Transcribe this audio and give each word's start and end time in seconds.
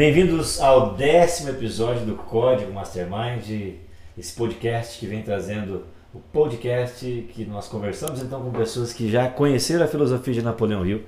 Bem-vindos 0.00 0.58
ao 0.62 0.94
décimo 0.94 1.50
episódio 1.50 2.06
do 2.06 2.14
Código 2.14 2.72
Mastermind, 2.72 3.74
esse 4.16 4.32
podcast 4.34 4.98
que 4.98 5.04
vem 5.04 5.20
trazendo 5.20 5.84
o 6.14 6.18
podcast 6.18 7.04
que 7.34 7.44
nós 7.44 7.68
conversamos 7.68 8.22
então 8.22 8.40
com 8.40 8.50
pessoas 8.50 8.94
que 8.94 9.10
já 9.10 9.28
conheceram 9.28 9.84
a 9.84 9.86
filosofia 9.86 10.32
de 10.32 10.40
Napoleão 10.40 10.86
Hill, 10.86 11.02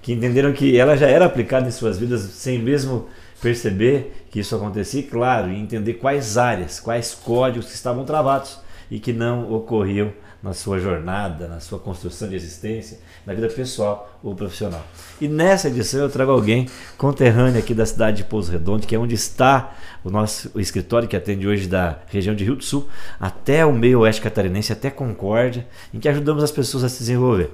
que 0.00 0.14
entenderam 0.14 0.54
que 0.54 0.78
ela 0.78 0.96
já 0.96 1.06
era 1.06 1.26
aplicada 1.26 1.68
em 1.68 1.70
suas 1.70 1.98
vidas 1.98 2.22
sem 2.22 2.58
mesmo 2.58 3.10
perceber 3.42 4.24
que 4.30 4.40
isso 4.40 4.56
acontecia, 4.56 5.02
claro, 5.02 5.52
e 5.52 5.60
entender 5.60 5.94
quais 5.94 6.38
áreas, 6.38 6.80
quais 6.80 7.14
códigos 7.14 7.66
que 7.66 7.74
estavam 7.74 8.06
travados 8.06 8.60
e 8.90 8.98
que 8.98 9.12
não 9.12 9.52
ocorriam 9.52 10.10
na 10.42 10.52
sua 10.52 10.78
jornada, 10.78 11.48
na 11.48 11.58
sua 11.58 11.78
construção 11.78 12.28
de 12.28 12.36
existência, 12.36 12.98
na 13.26 13.34
vida 13.34 13.48
pessoal 13.48 14.18
ou 14.22 14.34
profissional. 14.34 14.84
E 15.20 15.26
nessa 15.26 15.68
edição 15.68 16.00
eu 16.00 16.08
trago 16.08 16.30
alguém 16.30 16.68
conterrâneo 16.96 17.58
aqui 17.58 17.74
da 17.74 17.84
cidade 17.84 18.18
de 18.18 18.24
Pouso 18.24 18.52
Redondo, 18.52 18.86
que 18.86 18.94
é 18.94 18.98
onde 18.98 19.14
está 19.14 19.74
o 20.04 20.10
nosso 20.10 20.50
escritório 20.60 21.08
que 21.08 21.16
atende 21.16 21.46
hoje 21.46 21.66
da 21.66 21.98
região 22.06 22.34
de 22.34 22.44
Rio 22.44 22.54
do 22.54 22.64
Sul 22.64 22.88
até 23.18 23.66
o 23.66 23.72
meio 23.72 24.00
oeste 24.00 24.22
catarinense, 24.22 24.72
até 24.72 24.90
Concórdia, 24.90 25.66
em 25.92 25.98
que 25.98 26.08
ajudamos 26.08 26.44
as 26.44 26.52
pessoas 26.52 26.84
a 26.84 26.88
se 26.88 27.00
desenvolver. 27.00 27.50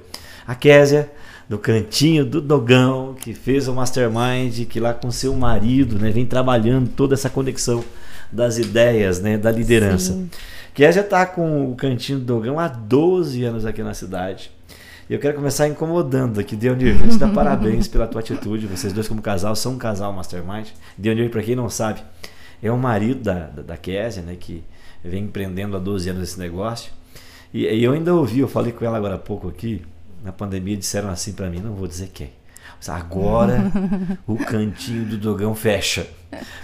A 0.47 0.53
Késia, 0.53 1.11
do 1.49 1.57
cantinho 1.57 2.25
do 2.25 2.39
Dogão, 2.41 3.15
que 3.19 3.33
fez 3.33 3.67
o 3.67 3.73
Mastermind, 3.73 4.65
que 4.67 4.79
lá 4.79 4.93
com 4.93 5.09
seu 5.11 5.33
marido 5.33 5.97
né, 5.97 6.11
vem 6.11 6.25
trabalhando 6.25 6.89
toda 6.89 7.13
essa 7.13 7.29
conexão 7.29 7.83
das 8.31 8.57
ideias, 8.57 9.19
né, 9.19 9.37
da 9.37 9.51
liderança. 9.51 10.13
Sim. 10.13 10.29
Que 10.75 10.91
já 10.91 10.99
está 10.99 11.25
com 11.25 11.71
o 11.71 11.75
Cantinho 11.75 12.19
do 12.19 12.25
Dogão 12.25 12.59
há 12.59 12.67
12 12.67 13.45
anos 13.45 13.65
aqui 13.65 13.81
na 13.81 13.93
cidade. 13.93 14.51
E 15.09 15.13
eu 15.13 15.19
quero 15.19 15.33
começar 15.33 15.69
incomodando 15.69 16.37
aqui, 16.37 16.53
Deonir. 16.53 16.97
Vou 16.97 17.07
te 17.07 17.17
dar 17.17 17.31
parabéns 17.33 17.87
pela 17.87 18.05
tua 18.05 18.19
atitude. 18.19 18.67
Vocês 18.67 18.91
dois, 18.91 19.07
como 19.07 19.21
casal, 19.21 19.55
são 19.55 19.75
um 19.75 19.77
casal 19.77 20.11
mastermind. 20.11 20.67
Deonir, 20.97 21.31
para 21.31 21.41
quem 21.41 21.55
não 21.55 21.69
sabe, 21.69 22.03
é 22.61 22.69
o 22.69 22.77
marido 22.77 23.23
da, 23.23 23.47
da, 23.47 23.61
da 23.61 23.77
Késia, 23.77 24.21
né, 24.21 24.35
que 24.37 24.65
vem 25.01 25.23
empreendendo 25.23 25.77
há 25.77 25.79
12 25.79 26.09
anos 26.09 26.23
esse 26.23 26.37
negócio. 26.37 26.91
E, 27.53 27.63
e 27.63 27.81
eu 27.81 27.93
ainda 27.93 28.13
ouvi, 28.13 28.39
eu 28.39 28.47
falei 28.49 28.73
com 28.73 28.83
ela 28.83 28.97
agora 28.97 29.15
há 29.15 29.19
pouco 29.19 29.47
aqui, 29.47 29.81
na 30.21 30.33
pandemia, 30.33 30.75
disseram 30.75 31.09
assim 31.09 31.31
para 31.31 31.49
mim, 31.49 31.59
não 31.59 31.73
vou 31.73 31.87
dizer 31.87 32.09
quem 32.13 32.31
Agora 32.89 33.71
o 34.27 34.37
cantinho 34.37 35.05
do 35.05 35.17
dogão 35.17 35.55
fecha. 35.55 36.07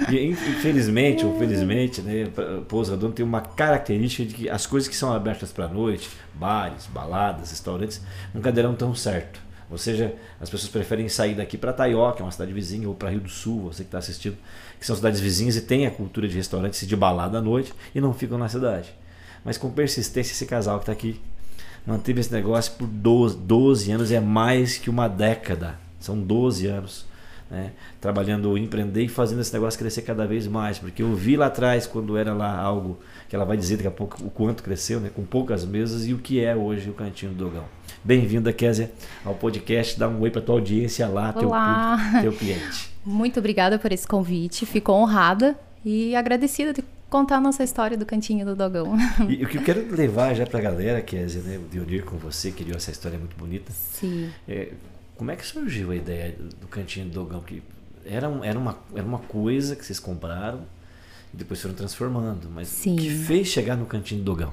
E, 0.09 0.27
infelizmente, 0.27 1.25
ou 1.25 1.37
felizmente, 1.37 2.01
né, 2.01 2.27
Pouso 2.67 2.91
Redondo 2.91 3.13
tem 3.13 3.25
uma 3.25 3.41
característica 3.41 4.25
de 4.25 4.33
que 4.33 4.49
as 4.49 4.65
coisas 4.65 4.89
que 4.89 4.95
são 4.95 5.13
abertas 5.13 5.51
para 5.51 5.65
a 5.65 5.67
noite, 5.67 6.09
bares, 6.33 6.87
baladas, 6.87 7.51
restaurantes, 7.51 8.01
nunca 8.33 8.51
deram 8.51 8.75
tão 8.75 8.93
certo. 8.93 9.39
Ou 9.69 9.77
seja, 9.77 10.13
as 10.39 10.49
pessoas 10.49 10.69
preferem 10.69 11.07
sair 11.07 11.33
daqui 11.33 11.57
para 11.57 11.71
Taió, 11.71 12.11
que 12.11 12.21
é 12.21 12.25
uma 12.25 12.31
cidade 12.31 12.51
vizinha, 12.51 12.89
ou 12.89 12.93
para 12.93 13.09
Rio 13.09 13.21
do 13.21 13.29
Sul, 13.29 13.61
você 13.61 13.83
que 13.83 13.87
está 13.87 13.99
assistindo, 13.99 14.37
que 14.77 14.85
são 14.85 14.95
cidades 14.97 15.21
vizinhas 15.21 15.55
e 15.55 15.61
tem 15.61 15.87
a 15.87 15.91
cultura 15.91 16.27
de 16.27 16.35
restaurantes 16.35 16.81
e 16.81 16.85
de 16.85 16.95
balada 16.95 17.37
à 17.37 17.41
noite 17.41 17.73
e 17.95 18.01
não 18.01 18.13
ficam 18.13 18.37
na 18.37 18.49
cidade. 18.49 18.93
Mas 19.45 19.57
com 19.57 19.71
persistência, 19.71 20.33
esse 20.33 20.45
casal 20.45 20.77
que 20.77 20.83
está 20.83 20.91
aqui 20.91 21.21
manteve 21.87 22.19
esse 22.19 22.33
negócio 22.33 22.73
por 22.73 22.85
12, 22.85 23.37
12 23.37 23.91
anos, 23.93 24.11
é 24.11 24.19
mais 24.19 24.77
que 24.77 24.89
uma 24.89 25.07
década 25.07 25.79
são 26.01 26.19
12 26.19 26.67
anos 26.67 27.05
né, 27.51 27.71
trabalhando, 27.99 28.57
empreender 28.57 29.03
e 29.03 29.07
fazendo 29.09 29.41
esse 29.41 29.53
negócio 29.53 29.77
crescer 29.77 30.03
cada 30.03 30.25
vez 30.25 30.47
mais. 30.47 30.79
Porque 30.79 31.03
eu 31.03 31.13
vi 31.13 31.35
lá 31.35 31.47
atrás, 31.47 31.85
quando 31.85 32.15
era 32.15 32.33
lá 32.33 32.57
algo 32.57 32.97
que 33.27 33.35
ela 33.35 33.43
vai 33.43 33.57
dizer 33.57 33.75
daqui 33.75 33.89
a 33.89 33.91
pouco 33.91 34.23
o 34.23 34.29
quanto 34.29 34.63
cresceu, 34.63 35.01
né, 35.01 35.11
com 35.13 35.23
poucas 35.25 35.65
mesas, 35.65 36.07
e 36.07 36.13
o 36.13 36.17
que 36.17 36.43
é 36.43 36.55
hoje 36.55 36.89
o 36.89 36.93
Cantinho 36.93 37.33
do 37.33 37.45
Dogão. 37.45 37.65
Bem-vinda, 38.03 38.53
Kézia, 38.53 38.91
ao 39.25 39.35
podcast. 39.35 39.99
Dá 39.99 40.07
um 40.07 40.21
oi 40.21 40.31
para 40.31 40.41
tua 40.41 40.55
audiência 40.55 41.07
lá, 41.07 41.33
teu, 41.33 41.49
público, 41.49 42.21
teu 42.21 42.33
cliente. 42.39 42.89
Muito 43.05 43.39
obrigada 43.39 43.77
por 43.77 43.91
esse 43.91 44.07
convite. 44.07 44.65
Fico 44.65 44.93
honrada 44.93 45.59
e 45.83 46.15
agradecida 46.15 46.71
de 46.71 46.83
contar 47.09 47.37
a 47.37 47.41
nossa 47.41 47.63
história 47.63 47.97
do 47.97 48.05
Cantinho 48.05 48.45
do 48.45 48.55
Dogão. 48.55 48.95
E 49.27 49.43
o 49.43 49.47
que 49.47 49.57
eu 49.57 49.61
quero 49.61 49.93
levar 49.93 50.33
já 50.33 50.47
para 50.47 50.59
a 50.59 50.61
galera, 50.61 51.01
Kézia, 51.01 51.41
né, 51.41 51.59
de 51.69 51.79
unir 51.79 52.05
com 52.05 52.17
você, 52.17 52.49
que 52.49 52.63
deu 52.63 52.77
essa 52.77 52.91
história 52.91 53.19
muito 53.19 53.35
bonita. 53.35 53.71
Sim. 53.73 54.29
É, 54.47 54.69
como 55.21 55.29
é 55.29 55.35
que 55.35 55.45
surgiu 55.45 55.91
a 55.91 55.95
ideia 55.95 56.35
do 56.59 56.65
cantinho 56.65 57.05
do 57.05 57.11
dogão? 57.11 57.41
Que 57.41 57.61
era, 58.03 58.27
era, 58.41 58.57
uma, 58.57 58.75
era 58.95 59.05
uma 59.05 59.19
coisa 59.19 59.75
que 59.75 59.85
vocês 59.85 59.99
compraram 59.99 60.61
e 61.31 61.37
depois 61.37 61.61
foram 61.61 61.75
transformando. 61.75 62.49
Mas 62.49 62.69
Sim. 62.69 62.95
o 62.95 62.97
que 62.97 63.07
fez 63.11 63.47
chegar 63.47 63.77
no 63.77 63.85
cantinho 63.85 64.21
do 64.21 64.25
dogão? 64.25 64.51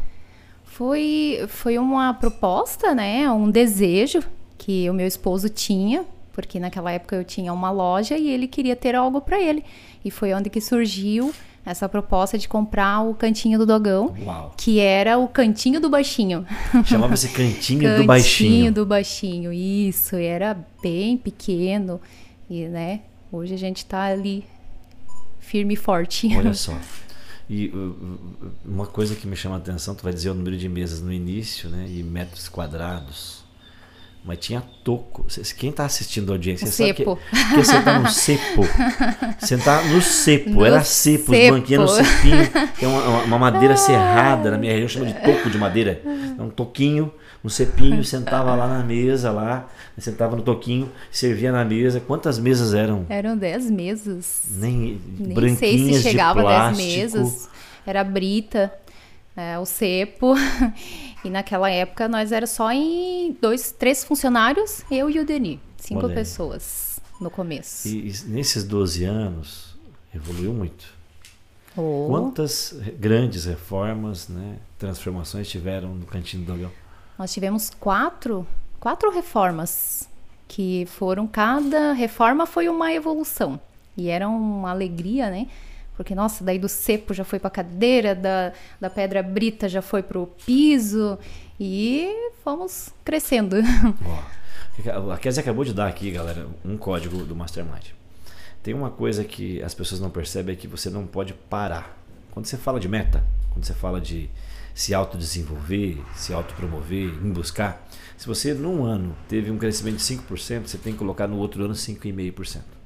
Foi, 0.66 1.42
foi 1.48 1.78
uma 1.78 2.12
proposta, 2.12 2.94
né? 2.94 3.30
Um 3.32 3.50
desejo 3.50 4.22
que 4.58 4.90
o 4.90 4.92
meu 4.92 5.06
esposo 5.06 5.48
tinha, 5.48 6.04
porque 6.34 6.60
naquela 6.60 6.92
época 6.92 7.16
eu 7.16 7.24
tinha 7.24 7.50
uma 7.50 7.70
loja 7.70 8.18
e 8.18 8.28
ele 8.28 8.46
queria 8.46 8.76
ter 8.76 8.94
algo 8.94 9.22
para 9.22 9.40
ele. 9.40 9.64
E 10.04 10.10
foi 10.10 10.34
onde 10.34 10.50
que 10.50 10.60
surgiu 10.60 11.32
essa 11.70 11.88
proposta 11.88 12.38
de 12.38 12.48
comprar 12.48 13.02
o 13.02 13.14
cantinho 13.14 13.58
do 13.58 13.66
dogão, 13.66 14.14
Uau. 14.24 14.54
que 14.56 14.80
era 14.80 15.18
o 15.18 15.28
cantinho 15.28 15.80
do 15.80 15.90
baixinho. 15.90 16.46
Chamava-se 16.84 17.28
cantinho, 17.28 17.82
cantinho 17.82 17.96
do 17.96 18.04
baixinho. 18.04 18.50
Cantinho 18.50 18.72
do 18.72 18.86
baixinho, 18.86 19.52
isso, 19.52 20.16
era 20.16 20.58
bem 20.82 21.16
pequeno 21.16 22.00
e, 22.48 22.66
né, 22.66 23.00
hoje 23.30 23.54
a 23.54 23.58
gente 23.58 23.78
está 23.78 24.04
ali 24.04 24.44
firme 25.38 25.74
e 25.74 25.76
forte. 25.76 26.34
Olha 26.36 26.54
só. 26.54 26.76
E 27.50 27.68
uh, 27.68 28.18
uma 28.62 28.84
coisa 28.84 29.14
que 29.14 29.26
me 29.26 29.34
chama 29.34 29.54
a 29.54 29.58
atenção, 29.58 29.94
tu 29.94 30.04
vai 30.04 30.12
dizer 30.12 30.28
o 30.28 30.34
número 30.34 30.54
de 30.54 30.68
mesas 30.68 31.00
no 31.00 31.10
início, 31.10 31.70
né, 31.70 31.86
e 31.88 32.02
metros 32.02 32.46
quadrados 32.46 33.42
mas 34.24 34.38
tinha 34.38 34.62
toco. 34.84 35.26
Quem 35.56 35.70
está 35.70 35.84
assistindo 35.86 36.30
a 36.30 36.34
audiência 36.34 36.66
sabe 36.66 36.94
cepo. 36.96 37.18
que, 37.30 37.54
que 37.54 37.64
sentar 37.64 38.00
no 38.00 38.10
cepo. 38.10 38.62
Sentar 39.40 39.84
no 39.86 40.02
cepo. 40.02 40.50
No 40.50 40.64
Era 40.66 40.82
cepo, 40.82 41.32
cepo. 41.32 41.54
os 41.54 41.60
banquinhos 41.60 41.82
no 41.82 41.88
cepinho. 42.04 42.50
Tem 42.78 42.88
uma, 42.88 43.22
uma 43.22 43.38
madeira 43.38 43.76
serrada, 43.76 44.50
na 44.50 44.58
minha 44.58 44.72
região 44.72 44.88
chama 44.88 45.06
de 45.06 45.14
toco 45.14 45.48
de 45.48 45.56
madeira. 45.58 46.02
É 46.38 46.42
um 46.42 46.50
toquinho, 46.50 47.12
um 47.42 47.48
cepinho, 47.48 48.04
sentava 48.04 48.54
lá 48.54 48.66
na 48.68 48.82
mesa, 48.84 49.30
lá, 49.30 49.66
sentava 49.96 50.36
no 50.36 50.42
toquinho, 50.42 50.90
servia 51.10 51.50
na 51.50 51.64
mesa. 51.64 51.98
Quantas 52.00 52.38
mesas 52.38 52.74
eram? 52.74 53.06
Eram 53.08 53.36
dez 53.36 53.70
mesas. 53.70 54.42
Nem, 54.50 55.00
Nem 55.18 55.56
sei 55.56 55.94
se 55.94 56.02
chegava 56.02 56.40
de 56.40 56.46
plástico. 56.46 56.76
dez 56.86 57.14
mesas. 57.14 57.48
Era 57.86 58.04
brita, 58.04 58.70
é, 59.34 59.58
o 59.58 59.64
cepo. 59.64 60.34
E 61.28 61.30
naquela 61.30 61.68
época 61.68 62.08
nós 62.08 62.32
era 62.32 62.46
só 62.46 62.72
em 62.72 63.36
dois, 63.38 63.70
três 63.70 64.02
funcionários, 64.02 64.82
eu 64.90 65.10
e 65.10 65.20
o 65.20 65.26
Denis. 65.26 65.60
Cinco 65.76 66.06
Olha 66.06 66.14
pessoas 66.14 66.98
no 67.20 67.30
começo. 67.30 67.86
E, 67.86 68.08
e, 68.08 68.24
nesses 68.28 68.64
12 68.64 69.04
anos 69.04 69.76
evoluiu 70.14 70.54
muito. 70.54 70.86
Oh. 71.76 72.06
Quantas 72.08 72.74
grandes 72.98 73.44
reformas, 73.44 74.26
né, 74.26 74.56
transformações 74.78 75.46
tiveram 75.50 75.94
no 75.94 76.06
Cantinho 76.06 76.46
do 76.46 76.52
Dogão? 76.52 76.70
Nós 77.18 77.30
tivemos 77.30 77.68
quatro, 77.78 78.46
quatro 78.80 79.10
reformas 79.10 80.08
que 80.48 80.86
foram 80.86 81.26
cada 81.26 81.92
reforma 81.92 82.46
foi 82.46 82.70
uma 82.70 82.90
evolução 82.90 83.60
e 83.98 84.08
era 84.08 84.26
uma 84.26 84.70
alegria, 84.70 85.28
né? 85.28 85.46
Porque, 85.98 86.14
nossa, 86.14 86.44
daí 86.44 86.60
do 86.60 86.68
cepo 86.68 87.12
já 87.12 87.24
foi 87.24 87.40
para 87.40 87.50
cadeira, 87.50 88.14
da, 88.14 88.52
da 88.80 88.88
pedra 88.88 89.20
brita 89.20 89.68
já 89.68 89.82
foi 89.82 90.00
para 90.00 90.16
o 90.16 90.28
piso 90.28 91.18
e 91.58 92.30
fomos 92.44 92.90
crescendo. 93.04 93.56
A 95.10 95.18
Kézia 95.18 95.40
acabou 95.40 95.64
de 95.64 95.74
dar 95.74 95.88
aqui, 95.88 96.12
galera, 96.12 96.46
um 96.64 96.76
código 96.76 97.24
do 97.24 97.34
Mastermind. 97.34 97.86
Tem 98.62 98.72
uma 98.74 98.92
coisa 98.92 99.24
que 99.24 99.60
as 99.60 99.74
pessoas 99.74 100.00
não 100.00 100.08
percebem 100.08 100.52
é 100.52 100.56
que 100.56 100.68
você 100.68 100.88
não 100.88 101.04
pode 101.04 101.34
parar. 101.34 101.98
Quando 102.30 102.46
você 102.46 102.56
fala 102.56 102.78
de 102.78 102.88
meta, 102.88 103.24
quando 103.50 103.64
você 103.64 103.74
fala 103.74 104.00
de 104.00 104.30
se 104.72 104.94
autodesenvolver, 104.94 105.98
se 106.14 106.32
autopromover, 106.32 107.08
em 107.08 107.32
buscar, 107.32 107.84
se 108.16 108.28
você 108.28 108.54
num 108.54 108.84
ano 108.84 109.16
teve 109.26 109.50
um 109.50 109.58
crescimento 109.58 109.96
de 109.96 110.04
5%, 110.04 110.68
você 110.68 110.78
tem 110.78 110.92
que 110.92 110.98
colocar 111.00 111.26
no 111.26 111.38
outro 111.38 111.64
ano 111.64 111.74
5,5%. 111.74 112.77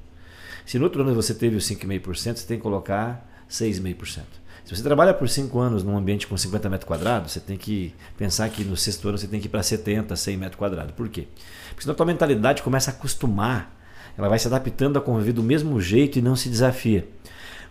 Se 0.65 0.77
no 0.77 0.85
outro 0.85 1.01
ano 1.01 1.13
você 1.13 1.33
teve 1.33 1.55
os 1.55 1.69
5,5%, 1.69 2.37
você 2.37 2.47
tem 2.47 2.57
que 2.57 2.63
colocar 2.63 3.27
6,5%. 3.49 4.21
Se 4.63 4.75
você 4.75 4.81
trabalha 4.81 5.13
por 5.13 5.27
5 5.27 5.59
anos 5.59 5.83
num 5.83 5.97
ambiente 5.97 6.25
com 6.25 6.37
50 6.37 6.69
metros 6.69 6.87
quadrados, 6.87 7.33
você 7.33 7.39
tem 7.39 7.57
que 7.57 7.93
pensar 8.17 8.49
que 8.49 8.63
no 8.63 8.77
sexto 8.77 9.07
ano 9.09 9.17
você 9.17 9.27
tem 9.27 9.39
que 9.39 9.47
ir 9.47 9.49
para 9.49 9.61
70, 9.61 10.15
100 10.15 10.37
metros 10.37 10.57
quadrados. 10.57 10.93
Por 10.93 11.09
quê? 11.09 11.27
Porque 11.69 11.81
senão 11.81 11.93
a 11.93 11.97
tua 11.97 12.05
mentalidade 12.05 12.63
começa 12.63 12.91
a 12.91 12.93
acostumar, 12.93 13.77
ela 14.17 14.29
vai 14.29 14.39
se 14.39 14.47
adaptando 14.47 14.97
a 14.97 15.01
conviver 15.01 15.33
do 15.33 15.43
mesmo 15.43 15.81
jeito 15.81 16.17
e 16.17 16.21
não 16.21 16.35
se 16.35 16.47
desafia. 16.47 17.07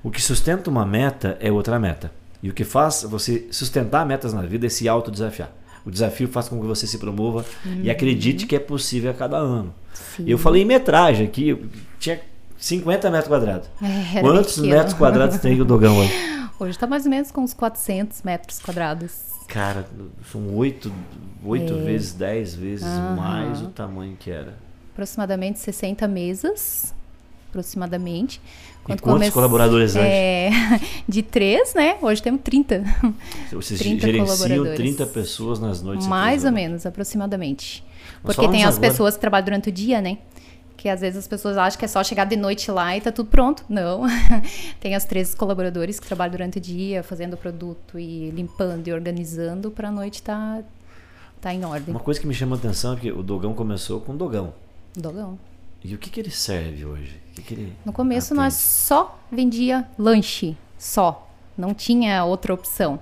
O 0.02 0.10
que 0.10 0.20
sustenta 0.20 0.68
uma 0.68 0.84
meta 0.84 1.38
é 1.40 1.50
outra 1.50 1.78
meta. 1.78 2.12
E 2.42 2.50
o 2.50 2.52
que 2.52 2.64
faz 2.64 3.06
você 3.08 3.46
sustentar 3.50 4.04
metas 4.04 4.34
na 4.34 4.42
vida 4.42 4.66
é 4.66 4.68
se 4.68 4.88
autodesafiar. 4.88 5.50
O 5.84 5.90
desafio 5.90 6.28
faz 6.28 6.48
com 6.48 6.60
que 6.60 6.66
você 6.66 6.86
se 6.86 6.98
promova 6.98 7.44
uhum. 7.64 7.80
e 7.82 7.90
acredite 7.90 8.46
que 8.46 8.54
é 8.54 8.58
possível 8.58 9.10
a 9.10 9.14
cada 9.14 9.36
ano. 9.36 9.74
Sim. 9.94 10.24
Eu 10.26 10.36
falei 10.36 10.62
em 10.62 10.64
metragem 10.64 11.26
aqui, 11.26 11.56
tinha 11.98 12.20
50 12.62 13.10
metros 13.10 13.28
quadrados. 13.28 13.68
É, 13.82 14.20
Quantos 14.20 14.54
pequeno. 14.54 14.74
metros 14.76 14.94
quadrados 14.94 15.38
tem 15.38 15.60
o 15.60 15.64
dogão 15.64 15.98
hoje? 15.98 16.12
Hoje 16.60 16.70
está 16.70 16.86
mais 16.86 17.04
ou 17.04 17.10
menos 17.10 17.32
com 17.32 17.40
uns 17.40 17.52
400 17.52 18.22
metros 18.22 18.60
quadrados. 18.60 19.10
Cara, 19.48 19.84
são 20.30 20.54
8, 20.54 20.92
8 21.44 21.72
é. 21.72 21.76
vezes, 21.78 22.12
10 22.12 22.54
vezes 22.54 22.86
mais 23.16 23.60
o 23.62 23.66
tamanho 23.66 24.16
que 24.16 24.30
era. 24.30 24.54
Aproximadamente 24.92 25.58
60 25.58 26.06
mesas 26.06 26.94
aproximadamente. 27.48 28.40
E 28.40 28.84
Quando 28.84 29.00
quantos 29.02 29.18
come- 29.20 29.30
colaboradores 29.30 29.94
hoje? 29.94 30.06
É, 30.06 30.50
de 31.08 31.22
três, 31.22 31.74
né? 31.74 31.96
Hoje 32.00 32.22
temos 32.22 32.40
30. 32.42 32.82
Vocês 33.52 33.78
30 33.80 34.06
gerenciam 34.06 34.36
colaboradores. 34.36 34.76
30 34.78 35.06
pessoas 35.06 35.58
nas 35.60 35.82
noites. 35.82 36.06
Mais 36.06 36.44
ou 36.44 36.52
menos, 36.52 36.86
aproximadamente. 36.86 37.84
Nós 38.24 38.34
Porque 38.36 38.48
tem 38.50 38.64
as 38.64 38.76
agora- 38.76 38.90
pessoas 38.90 39.14
que 39.14 39.20
trabalham 39.20 39.44
durante 39.44 39.68
o 39.68 39.72
dia, 39.72 40.00
né? 40.00 40.18
Que 40.82 40.88
às 40.88 41.00
vezes 41.00 41.20
as 41.20 41.28
pessoas 41.28 41.56
acham 41.56 41.78
que 41.78 41.84
é 41.84 41.88
só 41.88 42.02
chegar 42.02 42.24
de 42.24 42.34
noite 42.34 42.68
lá 42.68 42.96
e 42.96 43.00
tá 43.00 43.12
tudo 43.12 43.30
pronto. 43.30 43.64
Não. 43.68 44.02
tem 44.80 44.96
as 44.96 45.04
três 45.04 45.32
colaboradores 45.32 46.00
que 46.00 46.06
trabalham 46.08 46.32
durante 46.32 46.58
o 46.58 46.60
dia, 46.60 47.04
fazendo 47.04 47.34
o 47.34 47.36
produto 47.36 48.00
e 48.00 48.30
limpando 48.30 48.88
e 48.88 48.92
organizando 48.92 49.70
para 49.70 49.90
a 49.90 49.92
noite 49.92 50.20
tá, 50.20 50.60
tá 51.40 51.54
em 51.54 51.64
ordem. 51.64 51.94
Uma 51.94 52.00
coisa 52.00 52.20
que 52.20 52.26
me 52.26 52.34
chama 52.34 52.56
a 52.56 52.58
atenção 52.58 52.94
é 52.94 52.96
que 52.96 53.12
o 53.12 53.22
Dogão 53.22 53.54
começou 53.54 54.00
com 54.00 54.16
Dogão. 54.16 54.52
Dogão. 54.96 55.38
E 55.84 55.94
o 55.94 55.98
que, 55.98 56.10
que 56.10 56.18
ele 56.18 56.32
serve 56.32 56.84
hoje? 56.84 57.16
Que 57.36 57.42
que 57.42 57.54
ele 57.54 57.72
No 57.84 57.92
começo 57.92 58.34
atende? 58.34 58.40
nós 58.40 58.54
só 58.54 59.20
vendia 59.30 59.88
lanche, 59.96 60.56
só. 60.76 61.30
Não 61.56 61.72
tinha 61.72 62.24
outra 62.24 62.52
opção. 62.52 62.98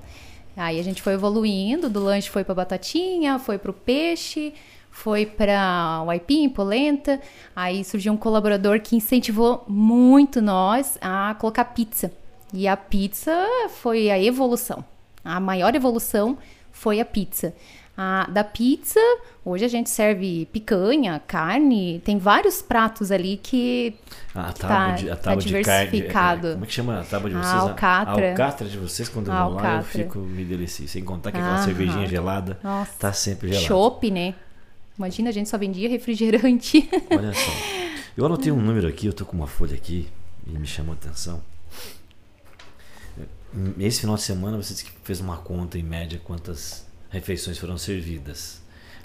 Aí 0.55 0.79
a 0.79 0.83
gente 0.83 1.01
foi 1.01 1.15
evoluindo, 1.15 1.89
do 1.89 2.01
lanche 2.01 2.29
foi 2.29 2.45
para 2.45 2.55
batatinha, 2.55 3.39
foi 3.39 3.57
para 3.57 3.71
o 3.71 3.75
peixe, 3.75 4.53
foi 4.91 5.25
para 5.27 6.03
o 6.05 6.11
aipim, 6.11 6.49
polenta. 6.49 7.21
Aí 7.55 7.83
surgiu 7.85 8.13
um 8.13 8.17
colaborador 8.17 8.81
que 8.81 8.97
incentivou 8.97 9.65
muito 9.69 10.43
nós 10.43 10.99
a 11.01 11.35
colocar 11.39 11.65
pizza. 11.67 12.13
E 12.53 12.67
a 12.69 12.77
pizza 12.77 13.33
foi 13.81 14.11
a 14.11 14.21
evolução. 14.23 14.85
A 15.25 15.39
maior 15.39 15.75
evolução 15.75 16.37
foi 16.73 17.01
a 17.01 17.05
pizza. 17.05 17.55
A, 17.97 18.27
da 18.31 18.43
pizza, 18.43 18.99
hoje 19.45 19.63
a 19.65 19.69
gente 19.69 19.91
serve 19.91 20.49
picanha, 20.51 21.21
carne, 21.27 22.01
tem 22.03 22.17
vários 22.17 22.63
pratos 22.63 23.13
ali 23.13 23.37
que 23.43 23.95
Ah, 24.35 24.49
a 24.49 24.53
tá- 24.53 24.69
tábua 24.69 24.95
de, 24.97 25.11
a 25.11 25.17
tá 25.17 25.23
tábua 25.23 25.43
de 25.43 25.53
carne. 25.53 25.69
é, 25.69 25.85
diversificado. 25.85 26.53
como 26.53 26.65
é 26.65 26.67
que 26.67 26.73
chama 26.73 27.01
a 27.01 27.05
tábua 27.05 27.29
de 27.31 27.37
A 27.37 27.43
vocês? 27.43 27.63
alcatra. 27.63 28.27
A 28.27 28.31
alcatra 28.31 28.69
de 28.69 28.79
vocês, 28.79 29.09
quando 29.09 29.27
eu 29.27 29.35
A 29.35 29.45
vou 29.49 29.55
lá, 29.57 29.77
eu 29.77 29.83
fico 29.83 30.19
me 30.19 30.45
delicio. 30.45 30.89
Sem 30.89 31.05
contar 31.05 31.31
que 31.31 31.37
aquela 31.39 31.57
Aham. 31.57 31.65
cervejinha 31.65 32.07
gelada 32.07 32.59
Nossa. 32.65 32.93
tá 32.99 33.13
sempre 33.13 33.49
gelada. 33.49 33.67
chopp, 33.69 34.11
né? 34.11 34.35
Imagina, 35.01 35.31
a 35.31 35.33
gente 35.33 35.49
só 35.49 35.57
vendia 35.57 35.89
refrigerante. 35.89 36.87
Olha 37.11 37.33
só. 37.33 37.51
Eu 38.15 38.27
anotei 38.27 38.53
um 38.53 38.61
número 38.61 38.87
aqui, 38.87 39.07
eu 39.07 39.15
tô 39.15 39.25
com 39.25 39.35
uma 39.35 39.47
folha 39.47 39.75
aqui 39.75 40.07
e 40.47 40.51
me 40.51 40.67
chamou 40.67 40.93
a 40.93 40.95
atenção. 40.95 41.41
Esse 43.79 44.01
final 44.01 44.17
de 44.17 44.21
semana 44.21 44.59
você 44.59 44.75
disse 44.75 44.85
que 44.85 44.93
fez 45.03 45.19
uma 45.19 45.39
conta 45.39 45.79
em 45.79 45.83
média 45.83 46.21
quantas 46.23 46.87
refeições 47.09 47.57
foram 47.57 47.79
servidas. 47.79 48.61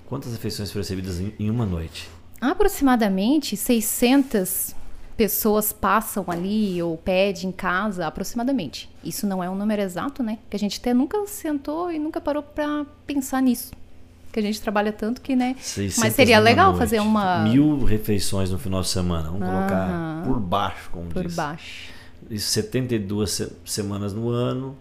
Quantas 0.06 0.33
refeições 0.33 0.69
foram 0.69 0.83
servidas 0.83 1.21
em, 1.39 1.50
uma 1.50 1.65
noite? 1.65 2.09
Aproximadamente 2.42 3.56
600 3.56 4.75
pessoas 5.15 5.71
passam 5.71 6.25
ali 6.27 6.83
ou 6.83 6.97
pedem 6.97 7.47
em 7.47 7.51
casa, 7.53 8.06
aproximadamente. 8.06 8.89
Isso 9.01 9.25
não 9.25 9.42
é 9.42 9.50
um 9.50 9.56
número 9.56 9.81
exato, 9.81 10.21
né? 10.21 10.39
Que 10.50 10.57
a 10.57 10.59
gente 10.59 10.77
até 10.77 10.94
nunca 10.94 11.25
sentou 11.25 11.89
e 11.89 11.97
nunca 11.97 12.19
parou 12.19 12.44
pra 12.44 12.86
pensar 13.07 13.42
nisso. 13.42 13.71
Que 14.36 14.40
a 14.42 14.44
gente 14.44 14.60
trabalha 14.60 14.92
tanto 14.92 15.22
que, 15.22 15.34
né? 15.34 15.56
600 15.62 15.98
Mas 15.98 16.14
seria 16.14 16.40
legal 16.40 16.72
noite. 16.74 16.80
fazer 16.80 17.00
uma 17.00 17.40
Mil 17.44 17.86
refeições 17.86 18.52
no 18.52 18.60
final 18.60 18.82
de 18.82 18.90
semana. 18.90 19.30
Vamos 19.32 19.48
colocar 19.48 20.24
por 20.26 20.38
baixo, 20.42 20.90
como 20.92 21.08
por 21.08 21.24
diz. 21.24 21.34
baixo. 21.36 21.90
Isso 22.30 22.50
72 22.52 23.32
se- 23.32 23.52
semanas 23.64 24.12
no 24.12 24.28
ano. 24.30 24.76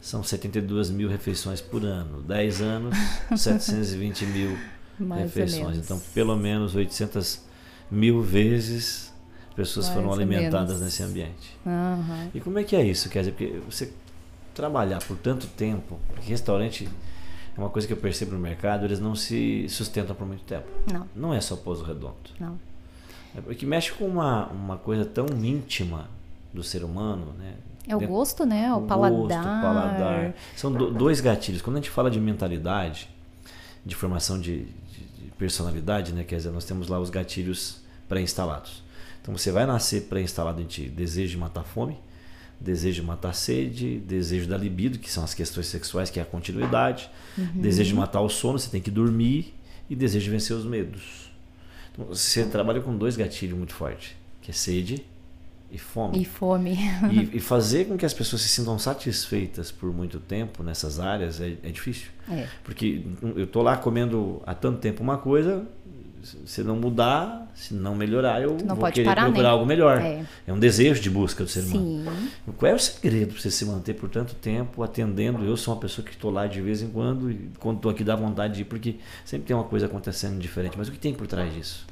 São 0.00 0.20
72 0.24 0.90
mil 0.90 1.08
refeições 1.08 1.60
por 1.60 1.84
ano. 1.84 2.22
10 2.22 2.60
anos, 2.60 2.96
720 3.36 4.26
mil 4.26 4.58
Mais 4.98 5.22
refeições. 5.32 5.76
Então, 5.78 6.00
pelo 6.12 6.36
menos 6.36 6.74
800 6.74 7.40
mil 7.88 8.20
vezes 8.20 9.12
pessoas 9.54 9.86
Mais 9.86 9.96
foram 9.96 10.12
alimentadas 10.12 10.80
nesse 10.80 11.04
ambiente. 11.04 11.56
Aham. 11.64 12.30
E 12.34 12.40
como 12.40 12.58
é 12.58 12.64
que 12.64 12.74
é 12.74 12.84
isso? 12.84 13.08
Quer 13.08 13.20
dizer, 13.20 13.30
porque 13.30 13.60
você 13.70 13.92
trabalhar 14.52 14.98
por 15.04 15.16
tanto 15.18 15.46
tempo, 15.46 16.00
restaurante 16.26 16.88
é 17.56 17.60
uma 17.60 17.68
coisa 17.70 17.86
que 17.86 17.92
eu 17.92 17.96
percebo 17.96 18.32
no 18.32 18.38
mercado, 18.38 18.84
eles 18.84 18.98
não 19.00 19.14
se 19.14 19.66
sustentam 19.68 20.14
por 20.16 20.26
muito 20.26 20.42
tempo. 20.44 20.66
Não, 20.92 21.06
Não 21.14 21.34
é 21.34 21.40
só 21.40 21.56
pouso 21.56 21.84
redondo. 21.84 22.16
não. 22.38 22.58
É 23.34 23.40
porque 23.40 23.64
mexe 23.64 23.90
com 23.92 24.04
uma, 24.06 24.46
uma 24.48 24.76
coisa 24.76 25.06
tão 25.06 25.24
íntima 25.42 26.06
do 26.52 26.62
ser 26.62 26.84
humano, 26.84 27.32
né? 27.38 27.54
É 27.88 27.96
o 27.96 27.98
Dentro- 27.98 28.14
gosto, 28.14 28.44
né? 28.44 28.70
O, 28.74 28.80
gosto, 28.80 28.88
paladar. 28.88 29.58
o 29.58 29.62
paladar. 29.62 30.34
São 30.54 30.70
do- 30.70 30.90
dois 30.90 31.18
gatilhos. 31.18 31.62
Quando 31.62 31.76
a 31.76 31.80
gente 31.80 31.88
fala 31.88 32.10
de 32.10 32.20
mentalidade, 32.20 33.08
de 33.86 33.94
formação 33.94 34.38
de, 34.38 34.64
de- 34.66 35.24
de 35.24 35.30
personalidade, 35.38 36.12
né? 36.12 36.24
Quer 36.24 36.36
dizer, 36.36 36.50
nós 36.50 36.66
temos 36.66 36.88
lá 36.88 37.00
os 37.00 37.08
gatilhos 37.08 37.80
pré-instalados. 38.06 38.82
Então 39.22 39.34
você 39.34 39.50
vai 39.50 39.64
nascer 39.64 40.02
pré-instalado 40.02 40.60
em 40.60 40.66
ti 40.66 40.82
desejo 40.90 41.30
de 41.30 41.38
matar 41.38 41.62
fome, 41.64 41.96
desejo 42.62 43.02
de 43.02 43.06
matar 43.06 43.34
sede, 43.34 43.98
desejo 43.98 44.48
da 44.48 44.56
libido, 44.56 44.98
que 44.98 45.10
são 45.10 45.24
as 45.24 45.34
questões 45.34 45.66
sexuais, 45.66 46.10
que 46.10 46.18
é 46.18 46.22
a 46.22 46.26
continuidade, 46.26 47.10
desejo 47.54 47.90
de 47.90 47.94
matar 47.96 48.20
o 48.20 48.28
sono, 48.28 48.58
você 48.58 48.70
tem 48.70 48.80
que 48.80 48.90
dormir, 48.90 49.54
e 49.90 49.96
desejo 49.96 50.24
de 50.24 50.30
vencer 50.30 50.56
os 50.56 50.64
medos. 50.64 51.30
Então, 51.92 52.06
você 52.06 52.44
trabalha 52.44 52.80
com 52.80 52.96
dois 52.96 53.16
gatilhos 53.16 53.56
muito 53.58 53.74
fortes, 53.74 54.12
que 54.40 54.50
é 54.50 54.54
sede 54.54 55.04
e 55.70 55.78
fome 55.78 56.20
E 56.20 56.24
fome. 56.24 56.78
e, 57.10 57.36
e 57.36 57.40
fazer 57.40 57.86
com 57.86 57.96
que 57.96 58.04
as 58.06 58.12
pessoas 58.14 58.42
se 58.42 58.48
sintam 58.48 58.78
satisfeitas 58.78 59.70
por 59.70 59.92
muito 59.92 60.20
tempo 60.20 60.62
nessas 60.62 61.00
áreas 61.00 61.40
é, 61.40 61.56
é 61.62 61.70
difícil. 61.70 62.08
É. 62.30 62.46
Porque 62.62 63.02
eu 63.36 63.46
tô 63.46 63.62
lá 63.62 63.76
comendo 63.76 64.42
há 64.46 64.54
tanto 64.54 64.78
tempo 64.78 65.02
uma 65.02 65.18
coisa, 65.18 65.66
se 66.22 66.62
não 66.62 66.76
mudar, 66.76 67.50
se 67.54 67.74
não 67.74 67.94
melhorar, 67.94 68.40
eu 68.40 68.56
não 68.64 68.76
vou 68.76 68.90
querer 68.90 69.04
parar, 69.04 69.24
procurar 69.24 69.48
né? 69.48 69.50
algo 69.50 69.66
melhor. 69.66 70.00
É. 70.00 70.24
É 70.46 70.52
um 70.52 70.58
desejo 70.58 71.00
de 71.00 71.10
busca 71.10 71.42
do 71.42 71.50
ser 71.50 71.60
humano. 71.64 72.10
Sim. 72.10 72.52
Qual 72.56 72.70
é 72.70 72.74
o 72.74 72.78
segredo 72.78 73.32
para 73.32 73.42
você 73.42 73.50
se 73.50 73.64
manter 73.64 73.94
por 73.94 74.08
tanto 74.08 74.34
tempo 74.34 74.82
atendendo? 74.82 75.44
Eu 75.44 75.56
sou 75.56 75.74
uma 75.74 75.80
pessoa 75.80 76.04
que 76.04 76.12
estou 76.12 76.30
lá 76.30 76.46
de 76.46 76.60
vez 76.60 76.82
em 76.82 76.88
quando 76.88 77.30
e 77.30 77.50
quando 77.58 77.76
estou 77.76 77.90
aqui 77.90 78.04
dá 78.04 78.14
vontade 78.14 78.54
de 78.54 78.60
ir, 78.62 78.64
porque 78.64 78.96
sempre 79.24 79.46
tem 79.46 79.56
uma 79.56 79.64
coisa 79.64 79.86
acontecendo 79.86 80.38
diferente. 80.38 80.76
Mas 80.78 80.88
o 80.88 80.92
que 80.92 80.98
tem 80.98 81.12
por 81.12 81.26
trás 81.26 81.52
disso? 81.52 81.86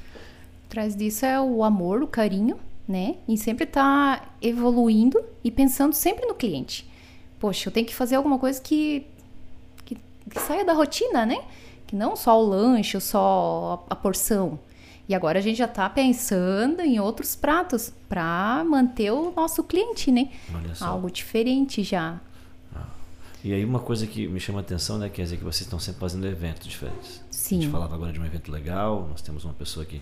Atrás 0.69 0.94
disso 0.94 1.26
é 1.26 1.41
o 1.41 1.65
amor, 1.65 2.03
o 2.03 2.06
carinho, 2.06 2.59
né? 2.87 3.17
E 3.26 3.37
sempre 3.37 3.67
tá 3.67 4.31
evoluindo 4.41 5.21
e 5.43 5.50
pensando 5.50 5.93
sempre 5.93 6.26
no 6.26 6.35
cliente. 6.35 6.88
Poxa, 7.38 7.69
eu 7.69 7.73
tenho 7.73 7.87
que 7.87 7.95
fazer 7.95 8.16
alguma 8.16 8.38
coisa 8.38 8.61
que, 8.61 9.07
que, 9.85 9.97
que 9.97 10.40
saia 10.40 10.64
da 10.64 10.73
rotina, 10.73 11.26
né? 11.26 11.38
Que 11.90 11.97
não 11.97 12.14
só 12.14 12.40
o 12.40 12.47
lanche, 12.47 13.00
só 13.00 13.85
a, 13.90 13.94
a 13.94 13.97
porção. 13.97 14.61
E 15.09 15.14
agora 15.14 15.40
a 15.40 15.42
gente 15.42 15.56
já 15.56 15.66
tá 15.66 15.90
pensando 15.90 16.82
em 16.82 17.00
outros 17.00 17.35
pratos 17.35 17.92
para 18.09 18.62
manter 18.64 19.11
o 19.11 19.32
nosso 19.32 19.64
cliente, 19.64 20.12
né? 20.12 20.30
Algo 20.80 21.11
diferente 21.11 21.82
já. 21.82 22.20
E 23.42 23.52
aí 23.52 23.64
uma 23.64 23.80
coisa 23.80 24.06
que 24.06 24.28
me 24.28 24.38
chama 24.38 24.61
a 24.61 24.62
atenção, 24.62 24.99
né, 24.99 25.09
quer 25.09 25.25
dizer 25.25 25.38
que 25.38 25.42
vocês 25.42 25.62
estão 25.62 25.80
sempre 25.80 25.99
fazendo 25.99 26.25
eventos 26.28 26.68
diferentes. 26.68 27.20
A 27.28 27.32
Sim. 27.32 27.62
gente 27.62 27.73
falava 27.73 27.92
agora 27.92 28.12
de 28.12 28.20
um 28.20 28.25
evento 28.25 28.52
legal, 28.52 29.09
nós 29.11 29.20
temos 29.20 29.44
uma 29.44 29.54
pessoa 29.54 29.85
que 29.85 29.97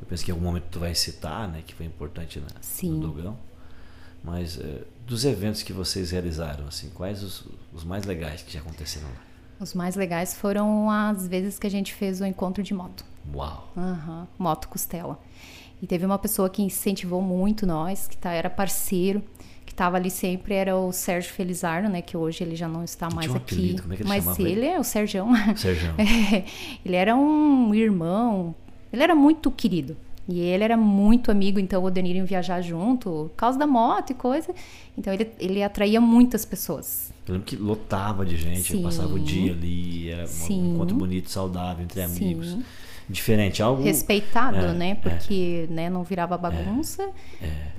eu 0.00 0.06
penso 0.08 0.24
que 0.24 0.30
em 0.30 0.34
algum 0.34 0.46
momento 0.46 0.66
tu 0.70 0.78
vai 0.78 0.94
citar, 0.94 1.48
né, 1.48 1.64
que 1.66 1.74
foi 1.74 1.86
importante 1.86 2.38
na, 2.38 2.46
Sim. 2.60 2.92
no 2.92 3.08
Dogão. 3.08 3.36
Mas 4.22 4.56
eh, 4.56 4.84
dos 5.04 5.24
eventos 5.24 5.64
que 5.64 5.72
vocês 5.72 6.12
realizaram, 6.12 6.68
assim, 6.68 6.90
quais 6.90 7.24
os, 7.24 7.44
os 7.74 7.82
mais 7.82 8.04
legais 8.04 8.40
que 8.40 8.52
já 8.52 8.60
aconteceram 8.60 9.08
lá? 9.08 9.27
Os 9.60 9.74
mais 9.74 9.96
legais 9.96 10.34
foram 10.36 10.90
as 10.90 11.26
vezes 11.26 11.58
que 11.58 11.66
a 11.66 11.70
gente 11.70 11.92
fez 11.94 12.20
o 12.20 12.24
encontro 12.26 12.62
de 12.62 12.72
moto. 12.72 13.04
Uau! 13.34 13.70
Aham, 13.76 14.26
Moto 14.38 14.68
Costela. 14.68 15.18
E 15.82 15.86
teve 15.86 16.04
uma 16.06 16.18
pessoa 16.18 16.48
que 16.48 16.62
incentivou 16.62 17.20
muito 17.22 17.66
nós, 17.66 18.06
que 18.08 18.16
tá, 18.16 18.32
era 18.32 18.48
parceiro, 18.50 19.22
que 19.66 19.72
estava 19.72 19.96
ali 19.96 20.10
sempre, 20.10 20.54
era 20.54 20.76
o 20.76 20.92
Sérgio 20.92 21.32
Felizardo, 21.32 21.88
né? 21.88 22.02
Que 22.02 22.16
hoje 22.16 22.42
ele 22.42 22.56
já 22.56 22.66
não 22.68 22.82
está 22.82 23.08
mais 23.10 23.30
um 23.30 23.36
aqui. 23.36 23.54
apelido, 23.54 23.82
como 23.82 23.94
é 23.94 23.96
que 23.96 24.02
ele 24.02 24.08
mas 24.08 24.24
chamava 24.24 24.42
ele 24.42 24.50
ele? 24.52 24.66
é 24.66 24.80
o 24.80 24.84
Sérgio. 24.84 25.24
Sérgio. 25.56 25.94
É, 25.98 26.44
ele 26.84 26.96
era 26.96 27.14
um 27.14 27.74
irmão, 27.74 28.54
ele 28.92 29.02
era 29.02 29.14
muito 29.14 29.50
querido. 29.50 29.96
E 30.28 30.40
ele 30.40 30.62
era 30.62 30.76
muito 30.76 31.30
amigo, 31.30 31.58
então 31.58 31.82
o 31.82 31.90
Denir 31.90 32.16
ia 32.16 32.24
viajar 32.24 32.60
junto, 32.60 33.30
por 33.30 33.36
causa 33.36 33.58
da 33.58 33.66
moto 33.66 34.10
e 34.10 34.14
coisa. 34.14 34.54
Então 34.96 35.10
ele, 35.12 35.30
ele 35.38 35.62
atraía 35.62 36.00
muitas 36.02 36.44
pessoas. 36.44 37.10
Eu 37.28 37.34
lembro 37.34 37.46
que 37.46 37.56
lotava 37.56 38.24
de 38.24 38.36
gente, 38.36 38.72
Sim. 38.72 38.82
passava 38.82 39.12
o 39.14 39.18
dia 39.18 39.52
ali, 39.52 40.08
era 40.08 40.26
Sim. 40.26 40.62
um 40.62 40.74
encontro 40.74 40.96
bonito, 40.96 41.30
saudável, 41.30 41.84
entre 41.84 42.00
amigos. 42.02 42.48
Sim. 42.50 42.64
Diferente, 43.10 43.62
algo. 43.62 43.82
Respeitado, 43.82 44.56
é, 44.58 44.72
né? 44.74 44.94
Porque 44.96 45.66
né, 45.70 45.88
não 45.88 46.02
virava 46.04 46.36
bagunça. 46.36 47.08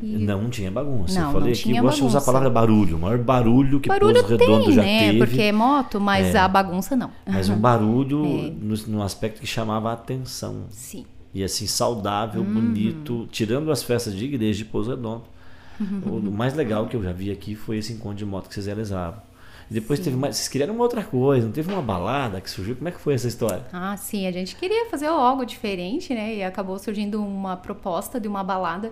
E- 0.01 0.05
Não 0.17 0.49
tinha 0.49 0.71
bagunça. 0.71 1.19
Não, 1.19 1.27
eu 1.27 1.33
falei 1.33 1.47
não 1.49 1.53
aqui, 1.53 1.61
tinha 1.63 1.79
eu 1.79 1.83
gosto 1.83 1.97
de 1.99 2.03
usar 2.05 2.17
a 2.17 2.21
palavra 2.21 2.49
barulho. 2.49 2.97
O 2.97 2.99
maior 2.99 3.19
barulho 3.19 3.79
que 3.79 3.87
Barulho 3.89 4.15
Pouso 4.23 4.37
Redondo 4.37 4.65
tem, 4.65 4.73
já 4.73 4.81
né? 4.81 4.99
teve. 5.11 5.17
Porque 5.19 5.41
é 5.41 5.51
moto, 5.51 5.99
mas 6.01 6.33
É. 6.33 6.39
a 6.39 6.47
bagunça 6.47 6.95
não. 6.95 7.11
Mas 7.27 7.47
um 7.47 7.57
barulho 7.59 8.25
É. 8.25 8.51
no, 8.59 8.75
no 8.87 9.03
aspecto 9.03 9.39
que 9.39 9.45
chamava 9.45 9.91
a 9.91 9.93
atenção. 9.93 10.63
Sim. 10.71 11.05
E 11.31 11.43
assim, 11.43 11.67
saudável, 11.67 12.41
Uhum. 12.41 12.51
bonito. 12.53 13.27
Tirando 13.31 13.71
as 13.71 13.83
festas 13.83 14.15
de 14.15 14.25
igreja 14.25 14.57
de 14.57 14.65
Pouso 14.65 14.89
Redondo. 14.89 15.25
Uhum. 15.79 16.27
O 16.27 16.31
mais 16.31 16.55
legal 16.55 16.87
que 16.87 16.95
eu 16.95 17.03
já 17.03 17.11
vi 17.11 17.29
aqui 17.31 17.53
foi 17.53 17.77
esse 17.77 17.93
encontro 17.93 18.17
de 18.17 18.25
moto 18.25 18.47
que 18.47 18.53
vocês 18.55 18.65
realizavam. 18.65 19.21
E 19.69 19.73
depois 19.73 19.99
teve 19.99 20.15
mais. 20.15 20.35
Vocês 20.35 20.47
queriam 20.47 20.73
uma 20.73 20.83
outra 20.83 21.03
coisa, 21.03 21.45
não 21.45 21.53
teve 21.53 21.71
uma 21.71 21.81
balada 21.81 22.41
que 22.41 22.49
surgiu? 22.49 22.75
Como 22.75 22.89
é 22.89 22.91
que 22.91 22.99
foi 22.99 23.13
essa 23.13 23.27
história? 23.27 23.65
Ah, 23.71 23.95
sim, 23.95 24.25
a 24.25 24.31
gente 24.31 24.55
queria 24.55 24.89
fazer 24.89 25.05
algo 25.05 25.45
diferente, 25.45 26.13
né? 26.13 26.35
E 26.35 26.43
acabou 26.43 26.77
surgindo 26.79 27.23
uma 27.23 27.55
proposta 27.55 28.19
de 28.19 28.27
uma 28.27 28.43
balada 28.43 28.91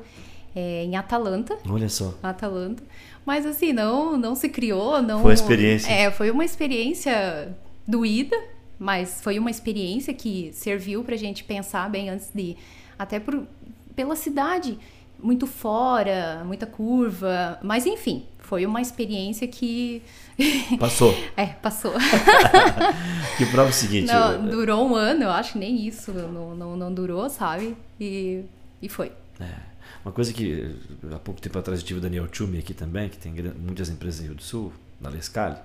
é, 0.55 0.83
em 0.83 0.95
Atalanta. 0.95 1.57
Olha 1.67 1.89
só. 1.89 2.13
Atalanta. 2.21 2.83
Mas 3.25 3.45
assim, 3.45 3.73
não, 3.73 4.17
não 4.17 4.35
se 4.35 4.49
criou, 4.49 5.01
não. 5.01 5.21
Foi 5.21 5.31
uma 5.31 5.33
experiência. 5.33 5.91
É, 5.91 6.11
foi 6.11 6.29
uma 6.29 6.45
experiência 6.45 7.55
doída, 7.87 8.37
mas 8.77 9.21
foi 9.21 9.39
uma 9.39 9.49
experiência 9.49 10.13
que 10.13 10.51
serviu 10.53 11.03
pra 11.03 11.15
gente 11.15 11.43
pensar 11.43 11.89
bem 11.89 12.09
antes 12.09 12.29
de. 12.33 12.55
Até 12.99 13.19
por, 13.19 13.47
pela 13.95 14.15
cidade, 14.15 14.77
muito 15.21 15.45
fora, 15.47 16.43
muita 16.45 16.65
curva. 16.65 17.59
Mas 17.63 17.85
enfim, 17.85 18.25
foi 18.47 18.65
uma 18.65 18.81
experiência 18.81 19.47
que. 19.47 20.01
Passou. 20.79 21.13
é, 21.35 21.47
passou. 21.47 21.93
que 23.37 23.45
prova 23.47 23.69
o 23.69 23.73
seguinte. 23.73 24.07
Não, 24.07 24.33
eu- 24.33 24.41
durou 24.51 24.87
um 24.89 24.95
ano, 24.95 25.23
eu 25.23 25.29
acho, 25.31 25.57
nem 25.57 25.85
isso. 25.87 26.11
Não, 26.13 26.55
não, 26.55 26.75
não 26.77 26.93
durou, 26.93 27.29
sabe? 27.29 27.75
E, 27.99 28.43
e 28.81 28.87
foi. 28.89 29.11
É. 29.39 29.67
Uma 30.05 30.11
coisa 30.11 30.31
que 30.31 30.75
há 31.13 31.19
pouco 31.19 31.41
tempo 31.41 31.57
atrás 31.59 31.79
eu 31.81 31.85
tive 31.85 31.99
o 31.99 32.01
Daniel 32.01 32.27
Tchumi 32.27 32.59
aqui 32.59 32.73
também, 32.73 33.09
que 33.09 33.17
tem 33.17 33.33
muitas 33.59 33.89
empresas 33.89 34.21
no 34.21 34.27
Rio 34.27 34.35
do 34.35 34.43
Sul, 34.43 34.71
na 35.01 35.09
Lescale, 35.09 35.57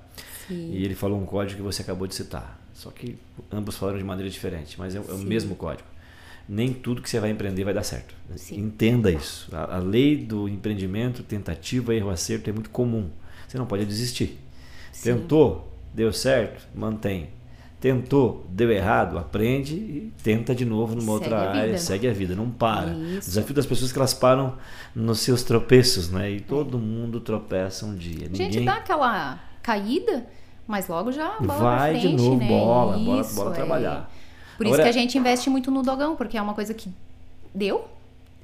Sim. 0.48 0.72
e 0.72 0.84
ele 0.84 0.94
falou 0.94 1.20
um 1.20 1.24
código 1.26 1.58
que 1.58 1.62
você 1.62 1.82
acabou 1.82 2.06
de 2.08 2.14
citar. 2.14 2.58
Só 2.74 2.90
que 2.90 3.16
ambos 3.52 3.76
falaram 3.76 3.98
de 3.98 4.04
maneira 4.04 4.28
diferente, 4.30 4.74
mas 4.78 4.94
é, 4.96 5.00
o- 5.00 5.04
é 5.10 5.12
o 5.14 5.18
mesmo 5.18 5.54
código. 5.54 5.86
Nem 6.48 6.72
tudo 6.72 7.00
que 7.00 7.08
você 7.08 7.20
vai 7.20 7.30
empreender 7.30 7.64
vai 7.64 7.74
dar 7.74 7.82
certo. 7.82 8.14
Sim. 8.36 8.60
Entenda 8.60 9.10
isso. 9.10 9.48
A, 9.54 9.76
a 9.76 9.78
lei 9.78 10.16
do 10.16 10.48
empreendimento, 10.48 11.22
tentativa, 11.22 11.94
erro, 11.94 12.10
acerto 12.10 12.50
é 12.50 12.52
muito 12.52 12.70
comum. 12.70 13.08
Você 13.46 13.58
não 13.58 13.66
pode 13.66 13.84
desistir. 13.84 14.38
Sim. 14.92 15.14
Tentou, 15.14 15.72
deu 15.94 16.12
certo, 16.12 16.66
mantém. 16.74 17.28
Tentou, 17.80 18.46
deu 18.48 18.70
errado, 18.70 19.18
aprende 19.18 19.74
e 19.74 20.12
tenta 20.22 20.54
de 20.54 20.64
novo 20.64 20.94
numa 20.94 21.14
Segue 21.18 21.24
outra 21.24 21.50
área, 21.50 21.78
segue 21.78 22.08
a 22.08 22.12
vida, 22.12 22.32
não 22.32 22.48
para. 22.48 22.92
O 22.92 23.04
Isso. 23.04 23.28
desafio 23.28 23.54
das 23.54 23.66
pessoas 23.66 23.90
é 23.90 23.92
que 23.92 23.98
elas 23.98 24.14
param 24.14 24.54
nos 24.94 25.18
seus 25.18 25.42
tropeços, 25.42 26.08
né? 26.08 26.30
E 26.30 26.40
todo 26.40 26.78
mundo 26.78 27.18
tropeça 27.18 27.84
um 27.84 27.96
dia. 27.96 28.28
Gente 28.32 28.40
Ninguém 28.40 28.64
dá 28.64 28.74
aquela 28.74 29.40
caída, 29.60 30.24
mas 30.64 30.86
logo 30.86 31.10
já 31.10 31.40
bola 31.40 31.58
vai 31.58 31.98
frente, 31.98 32.08
de 32.08 32.22
novo, 32.22 32.36
né? 32.36 32.48
bola, 32.48 32.98
bola, 32.98 33.20
Isso, 33.20 33.34
bola 33.34 33.50
é. 33.50 33.54
trabalhar. 33.54 34.12
Por 34.56 34.66
isso 34.66 34.74
Agora- 34.74 34.82
que 34.84 34.88
a 34.88 34.92
gente 35.00 35.16
investe 35.18 35.48
muito 35.50 35.70
no 35.70 35.82
dogão, 35.82 36.14
porque 36.16 36.36
é 36.36 36.42
uma 36.42 36.54
coisa 36.54 36.72
que 36.74 36.90
deu 37.54 37.84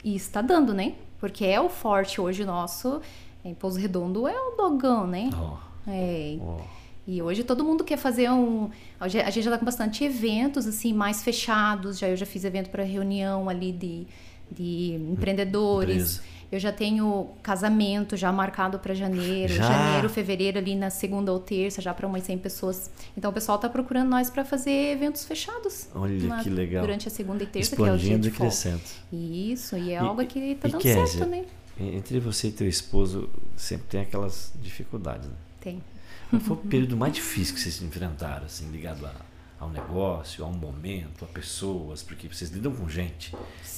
e 0.04 0.14
está 0.16 0.40
dando, 0.40 0.72
né? 0.74 0.94
Porque 1.20 1.44
é 1.44 1.60
o 1.60 1.68
forte 1.68 2.20
hoje 2.20 2.44
nosso. 2.44 3.00
Em 3.44 3.54
Pouso 3.54 3.78
Redondo 3.78 4.26
é 4.28 4.38
o 4.38 4.56
dogão, 4.56 5.06
né? 5.06 5.30
Ó, 5.36 5.56
É, 5.86 6.36
ó. 6.40 6.58
e 7.06 7.22
hoje 7.22 7.42
todo 7.44 7.64
mundo 7.64 7.84
quer 7.84 7.96
fazer 7.96 8.30
um. 8.30 8.68
A 9.00 9.08
gente 9.08 9.42
já 9.42 9.50
tá 9.50 9.58
com 9.58 9.64
bastante 9.64 10.04
eventos, 10.04 10.66
assim, 10.66 10.92
mais 10.92 11.22
fechados. 11.22 11.98
Já 11.98 12.08
eu 12.08 12.16
já 12.16 12.26
fiz 12.26 12.44
evento 12.44 12.68
para 12.70 12.82
reunião 12.82 13.48
ali 13.48 13.72
de, 13.72 14.06
de 14.50 14.94
empreendedores. 15.10 15.96
Empresa. 16.16 16.38
Eu 16.50 16.58
já 16.58 16.72
tenho 16.72 17.28
casamento 17.42 18.16
já 18.16 18.32
marcado 18.32 18.78
para 18.78 18.94
janeiro, 18.94 19.52
Já? 19.52 19.64
janeiro, 19.64 20.08
fevereiro 20.08 20.56
ali 20.56 20.74
na 20.74 20.88
segunda 20.88 21.30
ou 21.30 21.38
terça, 21.38 21.82
já 21.82 21.92
para 21.92 22.06
umas 22.06 22.22
100 22.22 22.38
pessoas. 22.38 22.90
Então 23.14 23.30
o 23.30 23.34
pessoal 23.34 23.58
tá 23.58 23.68
procurando 23.68 24.08
nós 24.08 24.30
para 24.30 24.46
fazer 24.46 24.70
eventos 24.92 25.26
fechados. 25.26 25.88
Olha 25.94 26.26
na- 26.26 26.42
que 26.42 26.48
legal. 26.48 26.80
Durante 26.80 27.06
a 27.06 27.10
segunda 27.10 27.44
e 27.44 27.46
terça, 27.46 27.76
que 27.76 27.82
é 27.82 27.84
o 27.84 27.86
dia 27.98 28.16
Expandindo 28.16 28.22
de 28.22 28.28
e 28.28 28.30
crescendo. 28.30 28.80
Isso, 29.12 29.76
e 29.76 29.90
é 29.90 29.94
E- 29.94 29.96
algo 29.96 30.24
que 30.24 30.54
tá 30.54 30.68
dando 30.68 30.80
Kézia, 30.80 31.06
certo, 31.06 31.28
né? 31.28 31.44
Entre 31.78 32.18
você 32.18 32.48
e 32.48 32.52
teu 32.52 32.66
esposo 32.66 33.28
sempre 33.54 33.86
tem 33.86 34.00
aquelas 34.00 34.50
dificuldades, 34.62 35.26
né? 35.28 35.34
Tem. 35.60 35.82
Qual 36.30 36.40
foi 36.40 36.56
o 36.56 36.60
período 36.60 36.96
mais 36.96 37.12
difícil 37.12 37.54
que 37.54 37.60
vocês 37.60 37.74
se 37.74 37.84
enfrentaram, 37.84 38.46
assim, 38.46 38.70
ligado 38.70 39.04
a, 39.04 39.12
ao 39.60 39.70
negócio, 39.70 40.44
a 40.44 40.48
um 40.48 40.52
momento, 40.52 41.24
a 41.24 41.28
pessoas? 41.28 42.02
Porque 42.02 42.28
vocês 42.28 42.50
lidam 42.50 42.72
com 42.74 42.88
gente. 42.88 43.34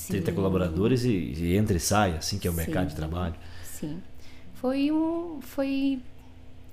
30 0.08 0.30
Sim. 0.30 0.34
colaboradores 0.34 1.04
e, 1.04 1.10
e 1.10 1.56
entra 1.56 1.76
e 1.76 1.80
sai, 1.80 2.16
assim 2.16 2.38
que 2.38 2.46
é 2.46 2.50
o 2.50 2.54
mercado 2.54 2.86
de 2.86 2.92
Sim. 2.92 2.96
trabalho. 2.96 3.34
Sim. 3.64 4.02
Foi 4.54 4.90
um. 4.90 5.40
Foi 5.40 6.00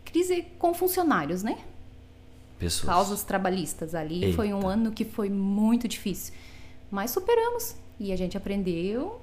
crise 0.03 0.45
com 0.59 0.73
funcionários, 0.73 1.43
né? 1.43 1.57
Pessoas. 2.59 2.85
Causas 2.93 3.23
trabalhistas 3.23 3.93
ali. 3.93 4.33
Foi 4.33 4.51
um 4.51 4.57
Eita. 4.57 4.67
ano 4.69 4.91
que 4.91 5.05
foi 5.05 5.29
muito 5.29 5.87
difícil. 5.87 6.33
Mas 6.89 7.11
superamos. 7.11 7.75
E 7.99 8.11
a 8.11 8.15
gente 8.15 8.35
aprendeu. 8.35 9.21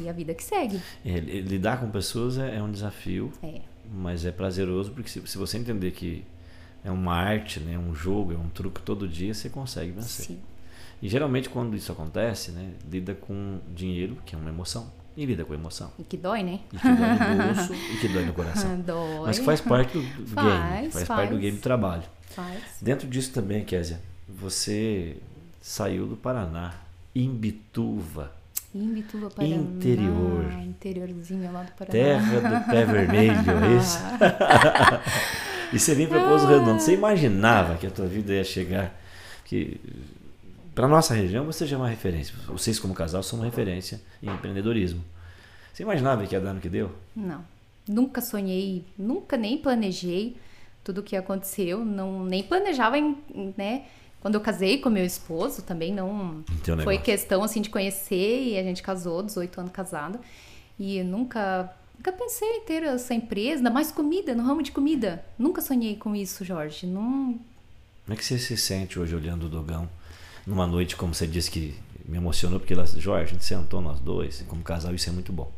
E 0.00 0.08
a 0.08 0.12
vida 0.12 0.32
que 0.32 0.42
segue. 0.42 0.80
É, 1.04 1.18
li- 1.20 1.42
lidar 1.42 1.78
com 1.78 1.90
pessoas 1.90 2.38
é, 2.38 2.56
é 2.56 2.62
um 2.62 2.70
desafio, 2.72 3.30
É. 3.42 3.60
mas 3.92 4.24
é 4.24 4.32
prazeroso 4.32 4.90
porque 4.92 5.10
se, 5.10 5.20
se 5.26 5.36
você 5.36 5.58
entender 5.58 5.90
que 5.90 6.24
é 6.84 6.90
uma 6.90 7.14
arte, 7.14 7.58
né, 7.60 7.78
um 7.78 7.94
jogo, 7.94 8.32
é 8.32 8.36
um 8.36 8.48
truque 8.48 8.82
todo 8.82 9.08
dia, 9.08 9.32
você 9.32 9.48
consegue 9.48 9.90
vencer. 9.90 10.26
Sim. 10.26 10.38
E 11.02 11.08
geralmente 11.08 11.48
quando 11.48 11.74
isso 11.74 11.90
acontece, 11.90 12.50
né, 12.52 12.72
lida 12.90 13.14
com 13.14 13.58
dinheiro, 13.74 14.18
que 14.24 14.34
é 14.34 14.38
uma 14.38 14.50
emoção, 14.50 14.92
e 15.16 15.24
lida 15.24 15.44
com 15.44 15.54
emoção. 15.54 15.92
E 15.98 16.02
que 16.02 16.16
dói, 16.16 16.42
né? 16.42 16.60
E 16.72 16.76
que 16.76 16.88
dói 16.88 17.36
no 17.36 17.44
bolso 17.54 17.74
e 17.74 17.96
que 17.98 18.08
dói 18.08 18.24
no 18.26 18.32
coração. 18.32 18.80
Dói. 18.82 19.26
Mas 19.26 19.38
que 19.38 19.44
faz 19.44 19.60
parte 19.60 19.96
do, 19.96 20.02
Faz, 20.26 20.80
game, 20.80 20.90
faz, 20.90 21.08
parte 21.08 21.28
do 21.28 21.34
faz. 21.34 21.40
game 21.40 21.56
do 21.56 21.62
trabalho. 21.62 22.02
Faz. 22.30 22.62
Dentro 22.82 23.06
disso 23.08 23.32
também, 23.32 23.64
Kézia, 23.64 24.00
você 24.28 25.16
saiu 25.60 26.06
do 26.06 26.16
Paraná, 26.16 26.74
Imbituva, 27.14 28.32
Imbituba, 28.74 29.30
Paraná. 29.30 29.54
Interior. 29.54 30.52
Interiorzinho 30.64 31.52
lá 31.52 31.62
do 31.62 31.72
Paraná. 31.72 31.92
terra 31.92 32.40
do 32.60 32.66
pé 32.70 32.84
vermelho, 32.84 33.32
é 33.32 33.76
isso? 33.78 33.98
E 35.72 35.78
você 35.78 35.94
vem 35.94 36.06
para 36.06 36.26
Pouso 36.28 36.46
Redondo, 36.46 36.80
você 36.80 36.94
imaginava 36.94 37.76
que 37.76 37.86
a 37.86 37.90
tua 37.90 38.06
vida 38.06 38.32
ia 38.32 38.44
chegar 38.44 38.94
que 39.44 39.80
para 40.74 40.88
nossa 40.88 41.14
região 41.14 41.44
você 41.44 41.66
já 41.66 41.76
é 41.76 41.78
uma 41.78 41.88
referência. 41.88 42.34
Vocês 42.48 42.78
como 42.78 42.94
casal 42.94 43.22
são 43.22 43.38
uma 43.38 43.44
referência 43.44 44.00
em 44.22 44.28
empreendedorismo. 44.28 45.04
Você 45.72 45.82
imaginava 45.82 46.26
que 46.26 46.34
ia 46.34 46.40
dar 46.40 46.52
no 46.52 46.60
que 46.60 46.68
deu? 46.68 46.92
Não. 47.14 47.44
Nunca 47.86 48.20
sonhei, 48.20 48.84
nunca 48.98 49.36
nem 49.36 49.58
planejei 49.58 50.36
tudo 50.82 50.98
o 50.98 51.02
que 51.02 51.16
aconteceu, 51.16 51.84
não 51.84 52.24
nem 52.24 52.42
planejava 52.42 52.98
em, 52.98 53.16
né? 53.56 53.84
Quando 54.20 54.36
eu 54.36 54.40
casei 54.40 54.78
com 54.78 54.88
meu 54.88 55.04
esposo, 55.04 55.62
também 55.62 55.92
não 55.92 56.42
foi 56.82 56.98
questão 56.98 57.42
assim 57.42 57.60
de 57.60 57.68
conhecer 57.68 58.42
e 58.42 58.58
a 58.58 58.62
gente 58.62 58.82
casou, 58.82 59.22
18 59.22 59.60
anos 59.60 59.72
casado. 59.72 60.18
E 60.78 61.02
nunca 61.02 61.70
nunca 62.04 62.12
pensei 62.12 62.48
em 62.58 62.60
ter 62.60 62.82
essa 62.82 63.14
empresa, 63.14 63.56
ainda 63.60 63.70
mais 63.70 63.90
comida, 63.90 64.34
no 64.34 64.42
ramo 64.42 64.62
de 64.62 64.70
comida. 64.72 65.24
Nunca 65.38 65.62
sonhei 65.62 65.96
com 65.96 66.14
isso, 66.14 66.44
Jorge. 66.44 66.86
Não, 66.86 67.38
Como 68.04 68.12
é 68.12 68.16
que 68.16 68.24
você 68.24 68.38
se 68.38 68.56
sente 68.58 68.98
hoje 68.98 69.14
olhando 69.14 69.46
o 69.46 69.48
Dogão 69.48 69.88
numa 70.46 70.66
noite, 70.66 70.96
como 70.96 71.14
você 71.14 71.26
disse 71.26 71.50
que 71.50 71.74
me 72.04 72.18
emocionou, 72.18 72.60
porque 72.60 72.74
ela, 72.74 72.84
Jorge, 72.86 73.30
a 73.30 73.32
gente 73.32 73.44
sentou 73.44 73.80
nós 73.80 73.98
dois, 74.00 74.44
como 74.48 74.62
casal 74.62 74.94
isso 74.94 75.08
é 75.08 75.12
muito 75.12 75.32
bom. 75.32 75.50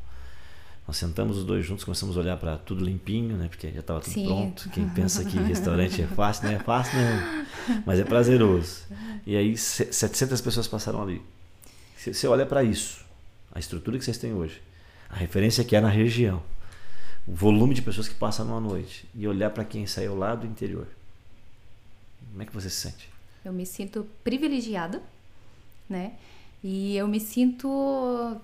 Nós 0.86 0.96
sentamos 0.98 1.36
os 1.38 1.44
dois 1.44 1.66
juntos, 1.66 1.82
começamos 1.84 2.16
a 2.16 2.20
olhar 2.20 2.36
para 2.36 2.56
tudo 2.58 2.84
limpinho, 2.84 3.36
né? 3.36 3.48
Porque 3.48 3.72
já 3.72 3.80
estava 3.80 3.98
tudo 3.98 4.12
Sim. 4.12 4.26
pronto. 4.26 4.70
Quem 4.70 4.86
pensa 4.94 5.24
que 5.24 5.36
restaurante 5.38 6.00
é 6.00 6.06
fácil, 6.06 6.44
não 6.44 6.52
é 6.52 6.60
fácil, 6.60 6.96
né? 6.96 7.46
Mas 7.84 7.98
é 7.98 8.04
prazeroso. 8.04 8.84
E 9.26 9.36
aí 9.36 9.56
se- 9.56 9.92
700 9.92 10.40
pessoas 10.40 10.68
passaram 10.68 11.02
ali. 11.02 11.20
Você 11.98 12.28
olha 12.28 12.46
para 12.46 12.62
isso, 12.62 13.04
a 13.52 13.58
estrutura 13.58 13.98
que 13.98 14.04
vocês 14.04 14.16
têm 14.16 14.32
hoje, 14.32 14.62
a 15.10 15.16
referência 15.16 15.64
que 15.64 15.74
é 15.76 15.80
na 15.80 15.88
região, 15.88 16.42
o 17.26 17.32
volume 17.34 17.74
de 17.74 17.82
pessoas 17.82 18.08
que 18.08 18.14
passam 18.14 18.44
numa 18.46 18.60
noite 18.60 19.06
e 19.14 19.26
olhar 19.26 19.50
para 19.50 19.64
quem 19.64 19.86
saiu 19.86 20.16
lá 20.16 20.34
do 20.34 20.46
interior. 20.46 20.86
Como 22.30 22.42
é 22.42 22.46
que 22.46 22.52
você 22.52 22.68
se 22.70 22.76
sente? 22.76 23.08
Eu 23.44 23.52
me 23.52 23.64
sinto 23.64 24.06
privilegiada, 24.22 25.02
né? 25.88 26.12
E 26.62 26.96
eu 26.96 27.06
me 27.08 27.20
sinto. 27.20 28.36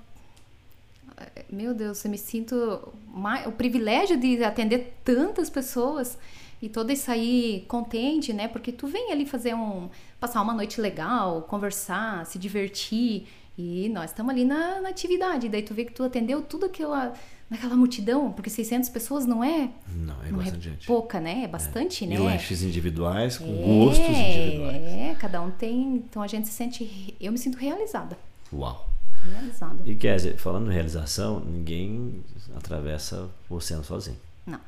Meu 1.51 1.75
Deus, 1.75 2.05
eu 2.05 2.11
me 2.11 2.19
sinto. 2.19 2.93
mais- 3.09 3.47
O 3.47 3.53
privilégio 3.53 4.19
de 4.19 4.43
atender 4.45 4.95
tantas 5.05 5.51
pessoas 5.51 6.17
e 6.61 6.69
todas 6.69 6.99
sair 7.01 7.65
contente, 7.67 8.33
né? 8.33 8.49
Porque 8.49 8.73
tu 8.73 8.87
vem 8.87 9.13
ali 9.13 9.27
fazer 9.27 9.55
um. 9.55 9.89
passar 10.21 10.41
uma 10.41 10.55
noite 10.55 10.81
legal, 10.81 11.43
conversar, 11.43 12.25
se 12.27 12.39
divertir. 12.39 13.27
E 13.57 13.89
nós 13.91 14.11
estamos 14.11 14.33
ali 14.33 14.45
na, 14.45 14.81
na 14.81 14.89
atividade. 14.89 15.49
Daí 15.49 15.63
tu 15.63 15.75
vê 15.75 15.85
que 15.85 15.93
tu 15.93 16.03
atendeu 16.03 16.41
tudo 16.43 16.67
aquela. 16.67 17.13
naquela 17.51 17.77
multidão, 17.77 18.33
porque 18.33 18.49
600 18.49 18.89
pessoas 18.89 19.27
não 19.27 19.45
é, 19.45 19.71
Não, 19.95 20.23
é 20.25 20.31
não 20.31 20.41
é 20.41 20.51
gente. 20.59 20.87
pouca, 20.87 21.21
né? 21.21 21.45
É 21.45 21.49
bastante, 21.49 22.07
né? 22.07 22.15
E 22.15 22.19
lanches 22.19 22.63
individuais, 22.63 23.37
com 23.37 23.45
É, 23.45 23.85
gostos 23.85 24.09
individuais. 24.09 24.83
É, 24.83 25.17
cada 25.21 25.43
um 25.43 25.51
tem. 25.51 25.97
Então 25.97 26.23
a 26.23 26.27
gente 26.27 26.49
se 26.49 26.55
sente. 26.55 27.15
Eu 27.21 27.31
me 27.31 27.37
sinto 27.39 27.59
realizada. 27.59 28.17
Uau! 28.53 28.89
Realizada. 29.31 29.77
E 29.85 29.95
quer 29.95 30.19
falando 30.39 30.71
em 30.71 30.75
realização, 30.75 31.41
ninguém 31.41 32.25
atravessa 32.57 33.29
o 33.51 33.55
oceano 33.57 33.85
sozinho. 33.85 34.19
Não. 34.47 34.61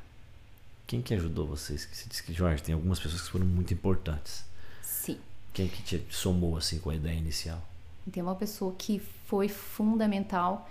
Quem 0.87 1.01
que 1.01 1.15
ajudou 1.15 1.47
vocês? 1.47 1.87
Que 1.87 1.97
Você 1.97 2.09
disse 2.09 2.23
que, 2.23 2.33
Jorge, 2.35 2.63
tem 2.63 2.75
algumas 2.75 3.01
pessoas 3.01 3.23
que 3.23 3.31
foram 3.31 3.47
muito 3.47 3.73
importantes. 3.73 4.45
Sim. 4.83 5.19
Quem 5.55 5.67
que 5.69 5.83
te 5.83 6.05
somou 6.11 6.57
assim 6.57 6.79
com 6.79 6.91
a 6.91 6.95
ideia 6.95 7.17
inicial? 7.17 7.67
Tem 8.11 8.23
uma 8.23 8.35
pessoa 8.35 8.75
que 8.77 8.99
foi 9.27 9.49
fundamental. 9.49 10.69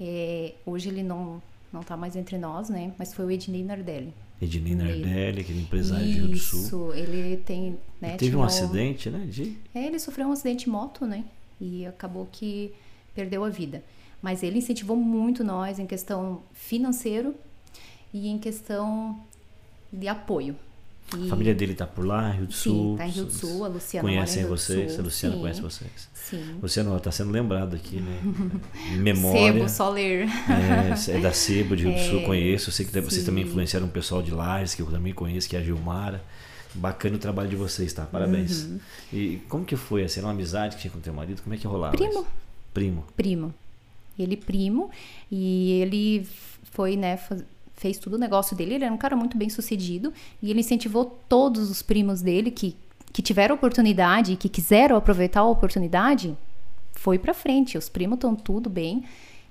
é, 0.00 0.54
hoje 0.66 0.88
ele 0.88 1.02
não 1.02 1.40
não 1.72 1.82
tá 1.82 1.96
mais 1.96 2.14
entre 2.14 2.36
nós, 2.36 2.68
né? 2.68 2.92
Mas 2.98 3.14
foi 3.14 3.24
o 3.24 3.30
Ednei 3.30 3.64
Nardelli. 3.64 4.12
Ednei. 4.40 4.74
Nardelli, 4.74 5.40
aquele 5.40 5.62
empresário 5.62 6.04
de 6.04 6.12
Rio 6.12 6.28
do 6.28 6.36
Sul. 6.36 6.60
Isso, 6.60 6.92
ele 6.94 7.36
tem, 7.38 7.78
né? 8.00 8.10
Ele 8.10 8.18
teve 8.18 8.36
um 8.36 8.42
acidente, 8.42 9.08
né? 9.08 9.26
De... 9.26 9.56
É, 9.74 9.86
ele 9.86 9.98
sofreu 9.98 10.28
um 10.28 10.32
acidente 10.32 10.64
de 10.64 10.70
moto, 10.70 11.06
né? 11.06 11.24
E 11.60 11.86
acabou 11.86 12.28
que 12.30 12.72
perdeu 13.14 13.42
a 13.44 13.48
vida. 13.48 13.82
Mas 14.20 14.42
ele 14.42 14.58
incentivou 14.58 14.96
muito 14.96 15.42
nós 15.42 15.78
em 15.78 15.86
questão 15.86 16.42
financeiro 16.52 17.34
e 18.12 18.28
em 18.28 18.38
questão 18.38 19.18
de 19.92 20.08
apoio. 20.08 20.56
E... 21.16 21.26
A 21.26 21.28
família 21.28 21.54
dele 21.54 21.72
está 21.72 21.86
por 21.86 22.04
lá, 22.04 22.30
Rio 22.30 22.46
do 22.46 22.52
Sul. 22.52 22.72
Sim, 22.72 22.92
está 22.92 23.06
em 23.06 23.10
Rio 23.10 23.24
do 23.24 23.32
Sul, 23.32 23.64
a 23.64 23.68
Luciana 23.68 24.08
Conhecem 24.08 24.46
vocês, 24.46 24.98
a 24.98 25.02
Luciana 25.02 25.34
Sim. 25.34 25.40
conhece 25.40 25.60
vocês. 25.60 26.08
Sim. 26.14 26.58
Luciano 26.62 26.96
está 26.96 27.10
sendo 27.10 27.30
lembrado 27.30 27.74
aqui, 27.74 28.00
né? 28.00 28.20
Memória. 28.98 29.52
Sebo, 29.52 29.68
só 29.68 29.90
ler. 29.90 30.26
É, 30.28 31.16
é 31.16 31.20
da 31.20 31.32
Sebo, 31.32 31.76
de 31.76 31.84
Rio 31.84 31.92
é, 31.92 32.02
do 32.02 32.10
Sul, 32.10 32.20
é, 32.20 32.24
conheço. 32.24 32.68
Eu 32.70 32.72
sei 32.72 32.86
que 32.86 32.92
sim. 32.92 33.00
vocês 33.00 33.24
também 33.24 33.44
influenciaram 33.44 33.86
um 33.86 33.90
pessoal 33.90 34.22
de 34.22 34.30
Lares, 34.30 34.74
que 34.74 34.82
eu 34.82 34.86
também 34.86 35.12
conheço, 35.12 35.48
que 35.48 35.56
é 35.56 35.58
a 35.58 35.62
Gilmara. 35.62 36.22
Bacana 36.74 37.16
o 37.16 37.18
trabalho 37.18 37.50
de 37.50 37.56
vocês, 37.56 37.92
tá? 37.92 38.06
Parabéns. 38.06 38.64
Uhum. 38.64 38.80
E 39.12 39.42
como 39.48 39.64
que 39.64 39.76
foi? 39.76 40.04
Assim, 40.04 40.20
era 40.20 40.26
uma 40.26 40.32
amizade 40.32 40.76
que 40.76 40.82
tinha 40.82 40.90
com 40.90 41.00
teu 41.00 41.12
marido? 41.12 41.42
Como 41.42 41.54
é 41.54 41.58
que 41.58 41.66
rolava 41.66 41.94
Primo. 41.94 42.12
Isso? 42.12 42.26
Primo. 42.72 43.04
Primo. 43.14 43.54
Ele 44.18 44.36
primo. 44.36 44.90
E 45.30 45.82
ele 45.82 46.26
foi, 46.70 46.96
né, 46.96 47.18
fez 47.82 47.98
tudo 47.98 48.14
o 48.14 48.18
negócio 48.18 48.56
dele. 48.56 48.74
Ele 48.74 48.84
era 48.84 48.94
um 48.94 48.98
cara 48.98 49.16
muito 49.16 49.36
bem 49.36 49.50
sucedido. 49.50 50.12
E 50.40 50.50
ele 50.50 50.60
incentivou 50.60 51.18
todos 51.28 51.68
os 51.68 51.82
primos 51.82 52.22
dele 52.22 52.50
que, 52.50 52.76
que 53.12 53.20
tiveram 53.20 53.56
oportunidade, 53.56 54.36
que 54.36 54.48
quiseram 54.48 54.96
aproveitar 54.96 55.40
a 55.40 55.46
oportunidade, 55.46 56.36
foi 56.92 57.18
pra 57.18 57.34
frente. 57.34 57.76
Os 57.76 57.88
primos 57.88 58.16
estão 58.16 58.34
tudo 58.34 58.70
bem. 58.70 59.04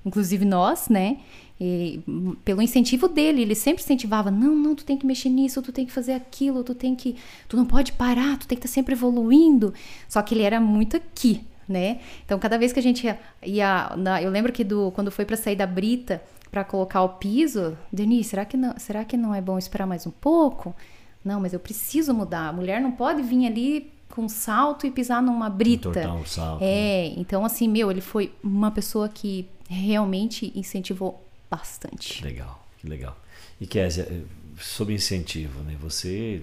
Inclusive 0.05 0.45
nós, 0.45 0.87
né? 0.89 1.17
E, 1.59 2.01
pelo 2.43 2.59
incentivo 2.59 3.07
dele, 3.07 3.43
ele 3.43 3.53
sempre 3.53 3.83
incentivava: 3.83 4.31
não, 4.31 4.55
não, 4.55 4.73
tu 4.73 4.83
tem 4.83 4.97
que 4.97 5.05
mexer 5.05 5.29
nisso, 5.29 5.61
tu 5.61 5.71
tem 5.71 5.85
que 5.85 5.91
fazer 5.91 6.13
aquilo, 6.13 6.63
tu 6.63 6.73
tem 6.73 6.95
que. 6.95 7.15
Tu 7.47 7.55
não 7.55 7.65
pode 7.65 7.91
parar, 7.91 8.39
tu 8.39 8.47
tem 8.47 8.57
que 8.57 8.65
estar 8.65 8.69
tá 8.69 8.73
sempre 8.73 8.93
evoluindo. 8.95 9.71
Só 10.07 10.23
que 10.23 10.33
ele 10.33 10.41
era 10.41 10.59
muito 10.59 10.97
aqui, 10.97 11.41
né? 11.69 11.99
Então, 12.25 12.39
cada 12.39 12.57
vez 12.57 12.73
que 12.73 12.79
a 12.79 12.83
gente 12.83 13.05
ia. 13.05 13.19
ia 13.43 13.93
na, 13.95 14.19
eu 14.23 14.31
lembro 14.31 14.51
que 14.51 14.63
do, 14.63 14.91
quando 14.91 15.11
foi 15.11 15.23
para 15.23 15.37
sair 15.37 15.55
da 15.55 15.67
brita 15.67 16.19
para 16.51 16.65
colocar 16.65 17.01
o 17.01 17.09
piso, 17.09 17.77
Denise, 17.91 18.29
será 18.29 18.43
que, 18.43 18.57
não, 18.57 18.77
será 18.77 19.05
que 19.05 19.15
não 19.15 19.33
é 19.33 19.39
bom 19.39 19.57
esperar 19.57 19.87
mais 19.87 20.05
um 20.05 20.11
pouco? 20.11 20.75
Não, 21.23 21.39
mas 21.39 21.53
eu 21.53 21.59
preciso 21.59 22.13
mudar. 22.13 22.49
A 22.49 22.53
mulher 22.53 22.81
não 22.81 22.91
pode 22.91 23.21
vir 23.21 23.47
ali 23.47 23.93
com 24.09 24.27
salto 24.27 24.85
e 24.85 24.91
pisar 24.91 25.21
numa 25.21 25.49
brita. 25.49 25.89
Entortar 25.89 26.15
um 26.15 26.25
salto. 26.25 26.61
É, 26.61 27.09
né? 27.09 27.13
então 27.17 27.45
assim, 27.45 27.67
meu, 27.67 27.89
ele 27.89 28.01
foi 28.01 28.33
uma 28.43 28.69
pessoa 28.69 29.07
que 29.07 29.47
realmente 29.69 30.51
incentivou 30.53 31.25
bastante. 31.49 32.21
Legal, 32.23 32.61
que 32.77 32.87
legal. 32.87 33.17
E 33.59 33.65
Kézia, 33.65 34.07
eh, 34.11 34.23
sobre 34.59 34.93
incentivo, 34.93 35.61
né? 35.63 35.77
Você, 35.79 36.41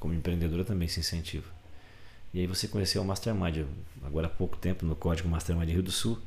como 0.00 0.14
empreendedora, 0.14 0.64
também 0.64 0.88
se 0.88 1.00
incentiva. 1.00 1.50
E 2.32 2.40
aí 2.40 2.46
você 2.46 2.66
conheceu 2.66 3.02
o 3.02 3.04
Mastermind, 3.04 3.66
agora 4.02 4.26
há 4.26 4.30
pouco 4.30 4.56
tempo, 4.56 4.86
no 4.86 4.96
código 4.96 5.28
Mastermind 5.28 5.68
Rio 5.68 5.82
do 5.82 5.90
Sul, 5.92 6.18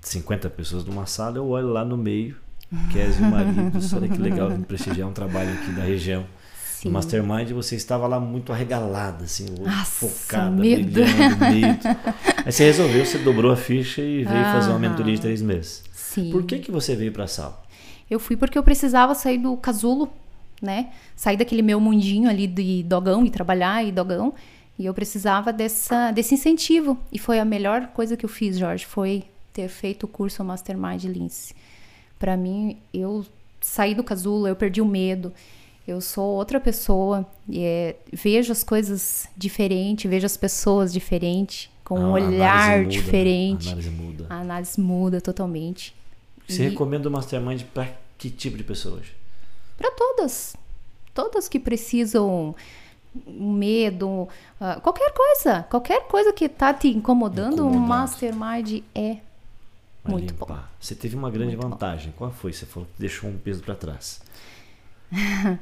250 0.00 0.50
pessoas 0.50 0.84
numa 0.84 1.06
sala, 1.06 1.38
eu 1.38 1.48
olho 1.48 1.68
lá 1.68 1.84
no 1.84 1.96
meio, 1.96 2.36
Kézia 2.92 3.24
e 3.24 3.28
o 3.28 3.30
marido, 3.30 3.78
olha 3.96 4.08
que 4.08 4.20
legal, 4.20 4.50
prestigiar 4.66 5.08
um 5.08 5.12
trabalho 5.12 5.52
aqui 5.54 5.72
da 5.72 5.82
região. 5.82 6.26
Sim. 6.54 6.88
No 6.88 6.94
Mastermind 6.94 7.50
você 7.50 7.74
estava 7.74 8.06
lá 8.06 8.20
muito 8.20 8.52
arregalada, 8.52 9.24
assim, 9.24 9.46
Nossa, 9.58 9.84
focada, 9.84 10.50
medo. 10.50 10.92
brilhando, 10.92 11.38
medo. 11.38 11.78
Aí 12.46 12.52
você 12.52 12.64
resolveu, 12.64 13.04
você 13.04 13.18
dobrou 13.18 13.50
a 13.50 13.56
ficha 13.56 14.00
e 14.00 14.22
veio 14.22 14.44
ah, 14.44 14.52
fazer 14.52 14.70
uma 14.70 14.78
mentoria 14.78 15.14
de 15.14 15.20
três 15.20 15.42
meses. 15.42 15.82
Sim. 15.92 16.30
Por 16.30 16.44
que, 16.44 16.58
que 16.58 16.70
você 16.70 16.94
veio 16.94 17.10
para 17.10 17.24
a 17.24 17.26
sala? 17.26 17.60
Eu 18.08 18.20
fui 18.20 18.36
porque 18.36 18.56
eu 18.56 18.62
precisava 18.62 19.14
sair 19.14 19.38
do 19.38 19.56
casulo, 19.56 20.08
né? 20.62 20.90
Sair 21.16 21.36
daquele 21.36 21.62
meu 21.62 21.80
mundinho 21.80 22.30
ali 22.30 22.46
de 22.46 22.84
dogão 22.84 23.24
e 23.24 23.30
trabalhar 23.30 23.84
e 23.84 23.90
dogão. 23.90 24.32
E 24.78 24.86
eu 24.86 24.94
precisava 24.94 25.52
dessa, 25.52 26.12
desse 26.12 26.34
incentivo. 26.34 26.96
E 27.10 27.18
foi 27.18 27.40
a 27.40 27.44
melhor 27.44 27.88
coisa 27.88 28.16
que 28.16 28.24
eu 28.24 28.28
fiz, 28.28 28.56
Jorge, 28.56 28.86
foi 28.86 29.24
ter 29.52 29.68
feito 29.68 30.04
o 30.04 30.08
curso 30.08 30.44
Mastermind 30.44 31.04
Lince. 31.04 31.54
Para 32.18 32.36
mim, 32.36 32.78
eu 32.92 33.24
saí 33.60 33.94
do 33.94 34.02
casulo, 34.04 34.46
eu 34.46 34.56
perdi 34.56 34.80
o 34.80 34.86
medo. 34.86 35.32
Eu 35.86 36.00
sou 36.00 36.34
outra 36.34 36.60
pessoa, 36.60 37.26
é, 37.50 37.96
vejo 38.12 38.52
as 38.52 38.62
coisas 38.62 39.26
diferente, 39.34 40.06
vejo 40.06 40.26
as 40.26 40.36
pessoas 40.36 40.92
diferente, 40.92 41.70
com 41.82 41.98
um 41.98 42.10
olhar 42.10 42.80
muda, 42.80 42.90
diferente. 42.90 43.68
A 43.68 43.72
análise 43.72 43.90
muda. 43.90 44.26
A 44.28 44.40
análise 44.40 44.80
muda 44.80 45.20
totalmente. 45.20 45.94
Você 46.46 46.64
e... 46.64 46.68
recomenda 46.68 47.08
o 47.08 47.12
Mastermind 47.12 47.62
para 47.72 47.88
que 48.18 48.28
tipo 48.28 48.56
de 48.58 48.64
pessoas? 48.64 49.06
Para 49.78 49.90
todas. 49.92 50.56
Todas 51.14 51.48
que 51.48 51.58
precisam 51.58 52.54
medo, 53.26 54.28
uh, 54.60 54.80
qualquer 54.82 55.12
coisa, 55.12 55.62
qualquer 55.70 56.06
coisa 56.06 56.32
que 56.32 56.48
tá 56.48 56.74
te 56.74 56.88
incomodando, 56.88 57.66
o 57.66 57.74
Mastermind 57.74 58.82
é 58.94 59.16
Vai 60.04 60.12
muito 60.12 60.32
limpar. 60.32 60.46
bom. 60.46 60.62
Você 60.80 60.94
teve 60.94 61.16
uma 61.16 61.30
grande 61.30 61.56
muito 61.56 61.68
vantagem. 61.68 62.10
Bom. 62.12 62.18
Qual 62.18 62.30
foi? 62.30 62.52
Você 62.52 62.66
falou 62.66 62.88
que 62.94 63.00
deixou 63.00 63.28
um 63.30 63.38
peso 63.38 63.62
para 63.62 63.74
trás. 63.74 64.20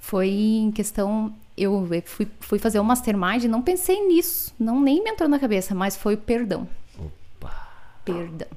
foi 0.00 0.28
em 0.28 0.70
questão. 0.70 1.34
Eu 1.56 1.86
fui, 2.04 2.26
fui 2.40 2.58
fazer 2.58 2.80
o 2.80 2.84
mastermind, 2.84 3.44
não 3.44 3.60
pensei 3.60 4.06
nisso, 4.06 4.54
não 4.58 4.80
nem 4.80 5.02
me 5.04 5.10
entrou 5.10 5.28
na 5.28 5.38
cabeça, 5.38 5.74
mas 5.74 5.96
foi 5.96 6.14
o 6.14 6.18
perdão. 6.18 6.66
Opa! 6.98 7.68
Perdão. 8.04 8.48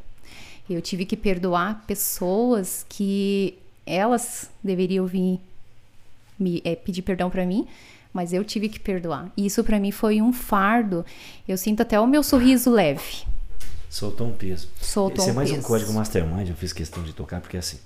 Eu 0.70 0.82
tive 0.82 1.06
que 1.06 1.18
perdoar 1.18 1.84
pessoas 1.86 2.86
que 2.88 3.58
elas 3.86 4.50
deveriam 4.64 5.06
vir 5.06 5.40
me, 6.40 6.62
é, 6.64 6.76
pedir 6.76 7.02
perdão 7.02 7.30
para 7.30 7.46
mim, 7.46 7.68
mas 8.14 8.34
eu 8.34 8.44
tive 8.44 8.70
que 8.70 8.80
perdoar. 8.80 9.32
E 9.36 9.46
isso 9.46 9.64
para 9.64 9.80
mim 9.80 9.92
foi 9.92 10.22
um 10.22 10.32
fardo. 10.32 11.06
Eu 11.48 11.58
sinto 11.58 11.82
até 11.82 12.00
o 12.00 12.08
meu 12.08 12.24
sorriso 12.24 12.72
leve. 12.72 13.26
Soltou 13.90 14.28
um 14.28 14.34
peso. 14.34 14.68
Soltou 14.82 15.24
Esse 15.24 15.30
um 15.30 15.34
é 15.34 15.36
mais 15.36 15.50
peso. 15.50 15.62
um 15.62 15.64
código 15.64 15.94
mastermind, 15.94 16.50
eu 16.50 16.56
fiz 16.56 16.74
questão 16.74 17.04
de 17.04 17.14
tocar, 17.14 17.40
porque 17.42 17.58
assim, 17.58 17.80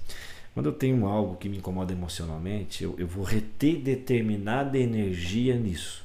quando 0.53 0.67
eu 0.67 0.73
tenho 0.73 1.05
algo 1.05 1.35
que 1.35 1.47
me 1.47 1.57
incomoda 1.57 1.93
emocionalmente, 1.93 2.83
eu, 2.83 2.95
eu 2.97 3.07
vou 3.07 3.23
reter 3.23 3.77
determinada 3.77 4.77
energia 4.77 5.55
nisso. 5.55 6.03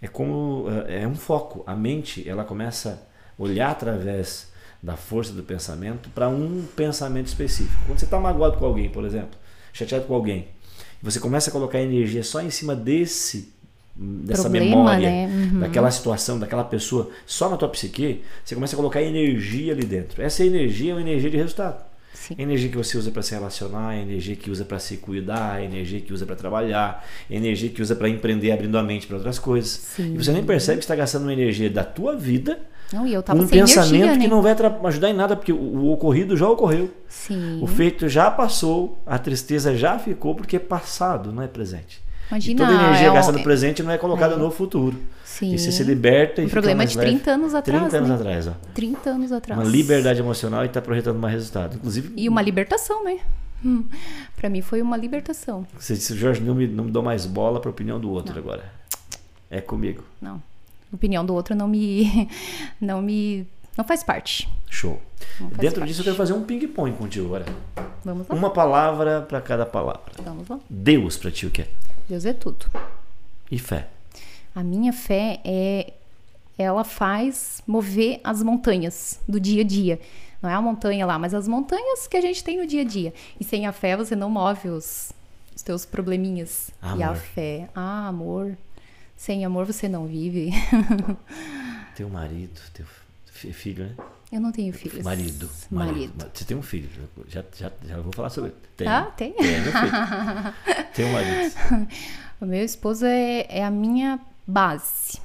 É 0.00 0.06
como 0.06 0.66
é, 0.86 1.02
é 1.02 1.08
um 1.08 1.14
foco. 1.14 1.64
A 1.66 1.74
mente 1.74 2.28
ela 2.28 2.44
começa 2.44 3.02
a 3.38 3.42
olhar 3.42 3.70
através 3.70 4.48
da 4.82 4.96
força 4.96 5.32
do 5.32 5.42
pensamento 5.42 6.08
para 6.10 6.28
um 6.28 6.64
pensamento 6.76 7.26
específico. 7.26 7.76
Quando 7.86 7.98
você 7.98 8.04
está 8.04 8.20
magoado 8.20 8.58
com 8.58 8.64
alguém, 8.64 8.88
por 8.88 9.04
exemplo, 9.04 9.38
chateado 9.72 10.06
com 10.06 10.14
alguém, 10.14 10.48
você 11.02 11.18
começa 11.18 11.50
a 11.50 11.52
colocar 11.52 11.80
energia 11.80 12.22
só 12.22 12.40
em 12.40 12.50
cima 12.50 12.76
desse 12.76 13.52
dessa 13.98 14.42
Problema, 14.42 14.66
memória, 14.66 15.10
né? 15.10 15.26
uhum. 15.26 15.60
daquela 15.60 15.90
situação, 15.90 16.38
daquela 16.38 16.62
pessoa, 16.62 17.10
só 17.26 17.48
na 17.48 17.56
tua 17.56 17.68
psique, 17.68 18.22
você 18.44 18.54
começa 18.54 18.76
a 18.76 18.76
colocar 18.76 19.02
energia 19.02 19.72
ali 19.72 19.84
dentro. 19.84 20.22
Essa 20.22 20.44
energia 20.44 20.92
é 20.92 20.94
uma 20.94 21.00
energia 21.00 21.28
de 21.28 21.36
resultado. 21.36 21.84
Sim. 22.14 22.34
A 22.38 22.42
energia 22.42 22.68
que 22.68 22.76
você 22.76 22.96
usa 22.96 23.10
para 23.10 23.22
se 23.22 23.34
relacionar, 23.34 23.88
a 23.88 23.96
energia 23.96 24.36
que 24.36 24.50
usa 24.50 24.64
para 24.64 24.78
se 24.78 24.98
cuidar, 24.98 25.54
a 25.54 25.62
energia 25.62 26.00
que 26.00 26.12
usa 26.12 26.24
para 26.24 26.36
trabalhar, 26.36 27.04
a 27.28 27.34
energia 27.34 27.68
que 27.70 27.82
usa 27.82 27.96
para 27.96 28.08
empreender 28.08 28.52
abrindo 28.52 28.78
a 28.78 28.82
mente 28.82 29.06
para 29.06 29.16
outras 29.16 29.38
coisas. 29.38 29.70
Sim. 29.70 30.14
E 30.14 30.18
você 30.18 30.32
nem 30.32 30.44
percebe 30.44 30.78
que 30.78 30.84
está 30.84 30.94
gastando 30.94 31.22
uma 31.22 31.32
energia 31.32 31.68
da 31.68 31.84
tua 31.84 32.16
vida 32.16 32.58
não, 32.92 33.06
e 33.06 33.12
eu 33.12 33.22
tava 33.22 33.42
um 33.42 33.46
pensamento 33.46 33.94
energia, 33.94 34.12
que 34.14 34.22
né? 34.22 34.28
não 34.28 34.40
vai 34.40 34.56
ajudar 34.84 35.10
em 35.10 35.12
nada, 35.12 35.36
porque 35.36 35.52
o, 35.52 35.56
o, 35.56 35.92
ocorrido 35.92 36.36
já 36.36 36.48
ocorreu. 36.48 36.90
Sim. 37.06 37.62
O 37.62 37.66
feito 37.66 38.08
já 38.08 38.30
passou, 38.30 38.98
a 39.06 39.18
tristeza 39.18 39.76
já 39.76 39.98
ficou, 39.98 40.34
porque 40.34 40.56
é 40.56 40.60
passado, 40.60 41.30
não 41.30 41.42
é 41.42 41.46
presente. 41.46 42.00
Imagina, 42.30 42.62
e 42.62 42.66
toda 42.66 42.78
a 42.78 42.84
energia 42.84 43.08
é 43.08 43.12
gastada 43.12 43.38
no 43.38 43.44
presente 43.44 43.82
não 43.82 43.90
é 43.90 43.98
colocada 43.98 44.34
é. 44.34 44.36
no 44.36 44.50
futuro. 44.50 44.96
Sim. 45.24 45.54
E 45.54 45.58
você 45.58 45.72
se 45.72 45.82
liberta 45.82 46.42
e 46.42 46.46
um 46.46 46.48
problema 46.48 46.84
de 46.84 46.96
30 46.96 47.12
leve. 47.12 47.30
anos 47.30 47.54
atrás. 47.54 47.80
30 47.80 47.96
anos 47.96 48.08
né? 48.08 48.14
atrás, 48.16 48.46
ó. 48.48 48.52
30 48.74 49.10
anos 49.10 49.32
atrás. 49.32 49.60
Uma 49.60 49.68
liberdade 49.68 50.20
emocional 50.20 50.64
e 50.64 50.66
está 50.66 50.82
projetando 50.82 51.18
mais 51.18 51.34
resultado. 51.34 51.76
Inclusive. 51.76 52.12
E 52.16 52.28
uma 52.28 52.42
libertação, 52.42 53.04
né? 53.04 53.18
Hum. 53.64 53.84
Para 54.36 54.48
mim 54.48 54.62
foi 54.62 54.82
uma 54.82 54.96
libertação. 54.96 55.66
Você 55.78 55.94
disse, 55.94 56.16
Jorge, 56.16 56.40
não 56.40 56.54
me, 56.54 56.66
não 56.66 56.84
me 56.84 56.90
dou 56.90 57.02
mais 57.02 57.26
bola 57.26 57.60
para 57.60 57.68
a 57.68 57.72
opinião 57.72 58.00
do 58.00 58.10
outro 58.10 58.34
não. 58.34 58.42
agora. 58.42 58.64
É 59.50 59.60
comigo. 59.60 60.04
Não. 60.20 60.42
A 60.92 60.96
opinião 60.96 61.24
do 61.24 61.34
outro 61.34 61.54
não 61.54 61.68
me. 61.68 62.28
Não 62.80 63.02
me. 63.02 63.46
Não 63.76 63.84
faz 63.84 64.02
parte. 64.02 64.48
Show. 64.68 65.00
Faz 65.38 65.50
Dentro 65.52 65.80
parte. 65.80 65.88
disso, 65.88 66.00
eu 66.00 66.04
quero 66.04 66.16
fazer 66.16 66.32
um 66.32 66.42
ping-pong 66.42 66.92
contigo 66.96 67.26
agora. 67.26 67.44
Vamos 68.04 68.26
lá. 68.26 68.34
Uma 68.34 68.50
palavra 68.50 69.20
para 69.22 69.40
cada 69.40 69.64
palavra. 69.64 70.12
Vamos 70.22 70.48
lá. 70.48 70.58
Deus 70.68 71.16
para 71.16 71.30
ti 71.30 71.46
o 71.46 71.50
que 71.50 71.62
é? 71.62 71.68
Deus 72.08 72.24
é 72.24 72.32
tudo. 72.32 72.66
E 73.50 73.58
fé? 73.58 73.88
A 74.54 74.62
minha 74.62 74.92
fé 74.92 75.40
é 75.44 75.92
ela 76.58 76.82
faz 76.82 77.62
mover 77.66 78.20
as 78.24 78.42
montanhas 78.42 79.20
do 79.28 79.38
dia 79.38 79.62
a 79.62 79.64
dia. 79.64 80.00
Não 80.42 80.50
é 80.50 80.54
a 80.54 80.60
montanha 80.60 81.06
lá, 81.06 81.18
mas 81.18 81.34
as 81.34 81.46
montanhas 81.46 82.06
que 82.08 82.16
a 82.16 82.20
gente 82.20 82.42
tem 82.42 82.58
no 82.58 82.66
dia 82.66 82.82
a 82.82 82.84
dia. 82.84 83.14
E 83.38 83.44
sem 83.44 83.66
a 83.66 83.72
fé 83.72 83.96
você 83.96 84.16
não 84.16 84.28
move 84.28 84.68
os, 84.68 85.12
os 85.54 85.62
teus 85.62 85.84
probleminhas. 85.84 86.70
Amor. 86.82 86.98
E 86.98 87.02
a 87.02 87.14
fé, 87.14 87.68
ah, 87.74 88.08
amor. 88.08 88.56
Sem 89.16 89.44
amor 89.44 89.66
você 89.66 89.88
não 89.88 90.06
vive. 90.06 90.50
teu 91.94 92.08
marido, 92.08 92.60
teu 92.72 92.86
filho, 93.52 93.84
né? 93.84 93.94
Eu 94.30 94.40
não 94.40 94.52
tenho 94.52 94.72
filhos. 94.74 95.02
Marido. 95.04 95.48
Marido. 95.70 96.12
marido. 96.16 96.30
Você 96.34 96.44
tem 96.44 96.56
um 96.56 96.62
filho. 96.62 96.88
Já, 97.28 97.42
já, 97.58 97.72
já 97.86 97.98
vou 98.00 98.12
falar 98.12 98.28
sobre 98.28 98.50
ele. 98.50 98.58
Tem. 98.76 98.86
Ah, 98.86 99.02
tem? 99.16 99.32
Tem, 99.32 99.60
meu 99.62 99.72
filho. 99.72 100.84
tem 100.94 101.04
um 101.06 101.12
marido. 101.12 101.54
O 102.40 102.46
meu 102.46 102.62
esposo 102.64 103.06
é, 103.06 103.46
é 103.48 103.64
a 103.64 103.70
minha 103.70 104.20
base. 104.46 105.18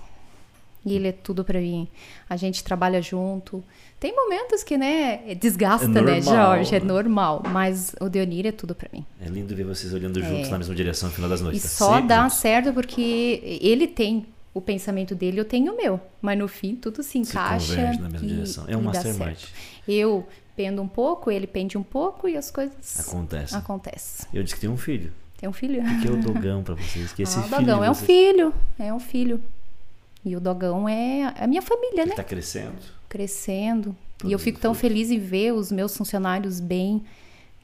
E 0.85 0.93
ele 0.95 1.09
é 1.09 1.11
tudo 1.11 1.43
pra 1.45 1.59
mim. 1.59 1.87
A 2.29 2.35
gente 2.37 2.63
trabalha 2.63 3.01
junto. 3.01 3.63
Tem 3.99 4.13
momentos 4.13 4.63
que, 4.63 4.77
né, 4.77 5.33
desgasta, 5.35 5.85
É 5.85 6.01
né, 6.01 6.21
Jorge? 6.21 6.75
É 6.75 6.79
né? 6.79 6.85
normal. 6.85 7.41
Mas 7.47 7.95
o 8.01 8.09
Deonir 8.09 8.45
é 8.45 8.51
tudo 8.51 8.73
pra 8.75 8.89
mim. 8.91 9.05
É 9.21 9.27
lindo 9.29 9.55
ver 9.55 9.63
vocês 9.65 9.93
olhando 9.93 10.21
juntos 10.21 10.49
na 10.49 10.57
mesma 10.57 10.75
direção 10.75 11.07
no 11.09 11.15
final 11.15 11.29
das 11.29 11.39
É. 11.39 11.43
E 11.43 11.45
noites. 11.45 11.61
tá 11.63 11.69
só 11.69 12.01
dá 12.01 12.23
juntos. 12.23 12.37
certo 12.37 12.73
porque 12.73 13.59
ele 13.61 13.87
tem 13.87 14.25
o 14.53 14.61
pensamento 14.61 15.15
dele, 15.15 15.39
eu 15.39 15.45
tenho 15.45 15.73
o 15.73 15.77
meu. 15.77 15.99
Mas 16.21 16.37
no 16.37 16.47
fim 16.47 16.75
tudo 16.75 17.01
se 17.03 17.11
Se 17.11 17.17
encaixa. 17.19 17.75
converge 17.75 17.99
na 18.01 18.09
mesma 18.09 18.27
e- 18.27 18.29
direção. 18.29 18.65
É 18.67 18.77
um 18.77 18.81
mastermind. 18.81 19.37
Eu 19.87 20.27
pendo 20.55 20.81
um 20.81 20.87
pouco, 20.87 21.31
ele 21.31 21.47
pende 21.47 21.77
um 21.77 21.83
pouco 21.83 22.27
e 22.27 22.37
as 22.37 22.51
coisas 22.51 22.99
Acontece. 22.99 23.55
acontecem. 23.55 24.27
Eu 24.33 24.43
disse 24.43 24.55
que 24.55 24.61
tem 24.61 24.69
um 24.69 24.77
filho. 24.77 25.11
Tem 25.37 25.49
um 25.49 25.53
filho. 25.53 25.81
O 25.81 26.01
que 26.01 26.07
é 26.07 26.11
o 26.11 26.17
dogão 26.21 26.63
pra 26.63 26.75
vocês? 26.75 27.11
Que 27.11 27.23
esse 27.23 27.37
ah, 27.37 27.41
o 27.41 27.49
Dogão 27.49 27.79
de 27.79 27.85
é 27.85 27.89
um 27.89 27.93
vocês- 27.93 28.05
filho. 28.05 28.53
É 28.79 28.93
um 28.93 28.99
filho. 28.99 29.43
E 30.23 30.35
o 30.37 30.39
Dogão 30.39 30.87
é 30.87 31.33
a 31.37 31.45
minha 31.47 31.61
família, 31.61 32.01
Ele 32.03 32.11
né? 32.11 32.15
tá 32.15 32.23
crescendo. 32.23 32.75
Crescendo. 33.09 33.95
E 34.23 34.31
eu 34.31 34.39
fico 34.39 34.57
tão 34.59 34.73
feliz 34.73 35.11
em 35.11 35.19
ver 35.19 35.51
os 35.53 35.69
meus 35.71 35.97
funcionários 35.97 36.59
bem. 36.61 37.03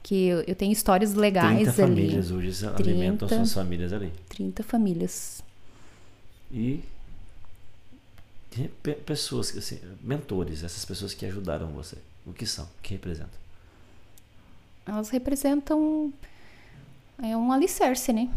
Que 0.02 0.28
eu, 0.46 0.54
tenho 0.54 0.72
histórias 0.72 1.10
30 1.10 1.20
legais 1.20 1.68
ali. 1.68 1.88
famílias 1.88 2.30
hoje 2.30 2.66
alimentam 2.66 3.28
30. 3.28 3.36
suas 3.36 3.52
famílias 3.54 3.92
ali. 3.92 4.10
30 4.30 4.62
famílias. 4.62 5.42
E 6.52 6.82
pe- 8.82 8.94
pessoas, 8.94 9.56
assim, 9.56 9.78
mentores, 10.00 10.62
essas 10.64 10.84
pessoas 10.84 11.14
que 11.14 11.24
ajudaram 11.26 11.68
você. 11.68 11.96
O 12.26 12.32
que 12.32 12.46
são? 12.46 12.64
O 12.64 12.82
que 12.82 12.94
representam? 12.94 13.40
elas 14.86 15.08
representam 15.10 16.12
é 17.22 17.36
um 17.36 17.52
alicerce, 17.52 18.12
né? 18.12 18.28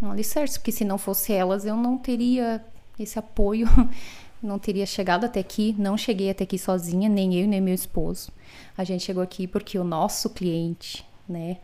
Um 0.00 0.10
alicerce, 0.10 0.58
porque 0.58 0.72
se 0.72 0.84
não 0.84 0.98
fosse 0.98 1.32
elas, 1.32 1.64
eu 1.64 1.76
não 1.76 1.96
teria 1.96 2.62
esse 2.98 3.18
apoio, 3.18 3.66
não 4.42 4.58
teria 4.58 4.84
chegado 4.84 5.24
até 5.24 5.40
aqui, 5.40 5.74
não 5.78 5.96
cheguei 5.96 6.28
até 6.30 6.44
aqui 6.44 6.58
sozinha, 6.58 7.08
nem 7.08 7.34
eu 7.40 7.46
nem 7.48 7.60
meu 7.60 7.74
esposo. 7.74 8.30
A 8.76 8.84
gente 8.84 9.04
chegou 9.04 9.22
aqui 9.22 9.46
porque 9.46 9.78
o 9.78 9.84
nosso 9.84 10.28
cliente, 10.30 11.06
né, 11.28 11.58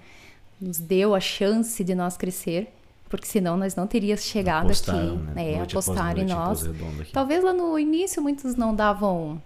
nos 0.61 0.78
deu 0.78 1.14
a 1.14 1.20
chance 1.20 1.83
de 1.85 1.94
nós 1.94 2.16
crescer, 2.16 2.72
porque 3.08 3.26
senão 3.26 3.56
nós 3.56 3.74
não 3.74 3.86
teríamos 3.86 4.22
chegado 4.24 4.66
Apostaram, 4.66 5.14
aqui, 5.14 5.34
né? 5.34 5.54
após 5.54 5.72
apostaram 5.72 6.20
em 6.22 6.26
nós. 6.26 6.68
Talvez 7.12 7.42
lá 7.42 7.52
no 7.52 7.78
início 7.78 8.22
muitos 8.22 8.54
não 8.54 8.74
davam 8.74 9.40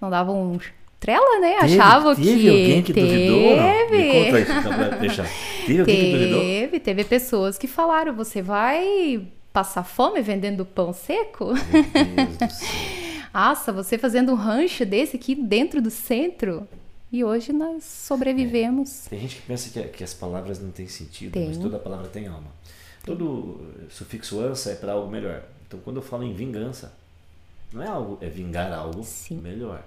não 0.00 0.08
davam 0.10 0.60
trela, 1.00 1.40
né? 1.40 1.58
Teve- 1.60 1.80
Achavam 1.80 2.14
teve 2.14 2.40
que 2.40 2.48
alguém 2.48 2.82
que 2.82 2.92
duvidou 2.92 3.40
ou 3.42 3.56
não? 3.56 3.64
Me 3.68 3.88
teve. 3.90 4.24
conta 4.24 4.40
isso, 4.40 4.52
então, 4.52 4.72
pra 4.74 4.88
deixar. 4.98 5.26
Teve 5.66 5.80
alguém 5.80 5.96
que 5.96 6.12
duvidou? 6.12 6.40
Teve, 6.40 6.80
teve 6.80 7.04
pessoas 7.04 7.58
que 7.58 7.66
falaram: 7.66 8.14
você 8.14 8.42
vai 8.42 9.26
passar 9.52 9.82
fome 9.84 10.20
vendendo 10.20 10.64
pão 10.64 10.92
seco? 10.92 11.46
Meu 11.46 11.56
Deus 11.56 12.36
do 12.38 12.50
céu. 12.54 12.68
Nossa, 13.34 13.72
você 13.72 13.96
fazendo 13.98 14.32
um 14.32 14.34
rancho 14.34 14.84
desse 14.84 15.16
aqui 15.16 15.34
dentro 15.34 15.80
do 15.80 15.90
centro? 15.90 16.66
E 17.10 17.24
hoje 17.24 17.52
nós 17.54 17.84
sobrevivemos. 17.84 19.06
Tem 19.08 19.18
gente 19.20 19.36
que 19.36 19.42
pensa 19.42 19.70
que, 19.70 19.88
que 19.88 20.04
as 20.04 20.12
palavras 20.12 20.60
não 20.60 20.70
têm 20.70 20.86
sentido, 20.88 21.32
Tem. 21.32 21.48
mas 21.48 21.56
toda 21.56 21.78
palavra 21.78 22.06
tem 22.08 22.26
alma. 22.26 22.48
Todo 23.08 23.60
sufixo 23.90 24.40
ança 24.40 24.70
é 24.70 24.74
para 24.74 24.92
algo 24.92 25.10
melhor. 25.10 25.42
Então, 25.66 25.80
quando 25.84 25.96
eu 25.96 26.02
falo 26.02 26.22
em 26.24 26.32
vingança, 26.32 26.92
não 27.72 27.82
é 27.82 27.86
algo, 27.88 28.18
é 28.20 28.28
vingar 28.28 28.72
algo 28.72 29.02
Sim. 29.04 29.36
melhor. 29.42 29.82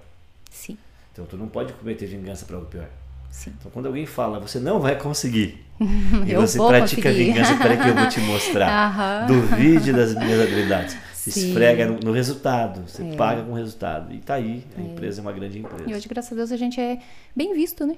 Sim, 0.50 0.78
Então, 1.14 1.26
tu 1.26 1.38
não 1.38 1.48
pode 1.48 1.72
cometer 1.74 2.06
vingança 2.06 2.46
para 2.46 2.56
algo 2.58 2.68
pior. 2.68 2.88
sim. 3.32 3.54
Então, 3.60 3.72
quando 3.72 3.86
alguém 3.88 4.06
fala, 4.06 4.40
você 4.40 4.60
não 4.60 4.80
vai 4.80 4.98
conseguir, 4.98 5.64
e 6.28 6.34
você 6.36 6.58
pratica 6.58 7.02
conseguir. 7.10 7.26
vingança, 7.32 7.56
peraí 7.58 7.78
que 7.78 7.88
eu 7.88 7.96
vou 7.96 8.08
te 8.10 8.20
mostrar. 8.28 9.26
Duvide 9.28 9.94
das 9.94 10.14
minhas 10.16 10.40
habilidades. 10.42 10.98
Se 11.14 11.32
Sim. 11.32 11.48
esfrega 11.50 11.86
no, 11.86 12.00
no 12.00 12.12
resultado, 12.12 12.82
você 12.88 13.04
É. 13.04 13.16
paga 13.16 13.44
com 13.44 13.52
o 13.52 13.56
resultado. 13.56 14.12
E 14.14 14.18
tá 14.18 14.34
aí, 14.36 14.64
a 14.76 14.82
empresa 14.82 15.20
é 15.20 15.24
uma 15.24 15.32
grande 15.32 15.60
empresa. 15.60 15.84
E 15.88 15.94
hoje, 15.94 16.08
graças 16.10 16.32
a 16.32 16.36
Deus, 16.36 16.52
a 16.52 16.58
gente 16.58 16.82
é 16.82 17.00
bem 17.36 17.54
visto, 17.54 17.86
né? 17.86 17.96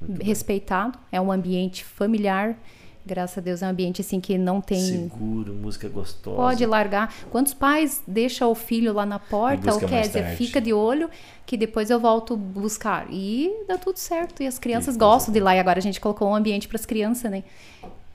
Muito 0.00 0.18
bem. 0.18 0.26
Respeitado. 0.28 0.96
É 1.10 1.20
um 1.20 1.30
ambiente 1.32 1.84
familiar. 1.84 2.56
Graças 3.04 3.38
a 3.38 3.40
Deus 3.40 3.62
é 3.62 3.66
um 3.66 3.70
ambiente 3.70 4.02
assim 4.02 4.20
que 4.20 4.36
não 4.36 4.60
tem. 4.60 4.80
Seguro, 4.80 5.54
música 5.54 5.88
gostosa. 5.88 6.36
Pode 6.36 6.64
largar. 6.66 7.12
Quantos 7.30 7.54
pais 7.54 8.02
deixam 8.06 8.50
o 8.50 8.54
filho 8.54 8.92
lá 8.92 9.06
na 9.06 9.18
porta? 9.18 9.72
Ou 9.72 9.80
quer 9.80 10.02
dizer, 10.02 10.22
tarde. 10.22 10.36
fica 10.36 10.60
de 10.60 10.72
olho 10.72 11.08
que 11.46 11.56
depois 11.56 11.90
eu 11.90 11.98
volto 11.98 12.36
buscar. 12.36 13.06
E 13.10 13.50
dá 13.66 13.78
tudo 13.78 13.96
certo. 13.96 14.42
E 14.42 14.46
as 14.46 14.58
crianças 14.58 14.96
coisa 14.96 14.98
gostam 14.98 15.32
de 15.32 15.38
ir 15.38 15.42
lá. 15.42 15.56
E 15.56 15.58
agora 15.58 15.78
a 15.78 15.82
gente 15.82 16.00
colocou 16.00 16.28
um 16.28 16.34
ambiente 16.34 16.68
para 16.68 16.76
as 16.76 16.84
crianças, 16.84 17.30
né? 17.30 17.42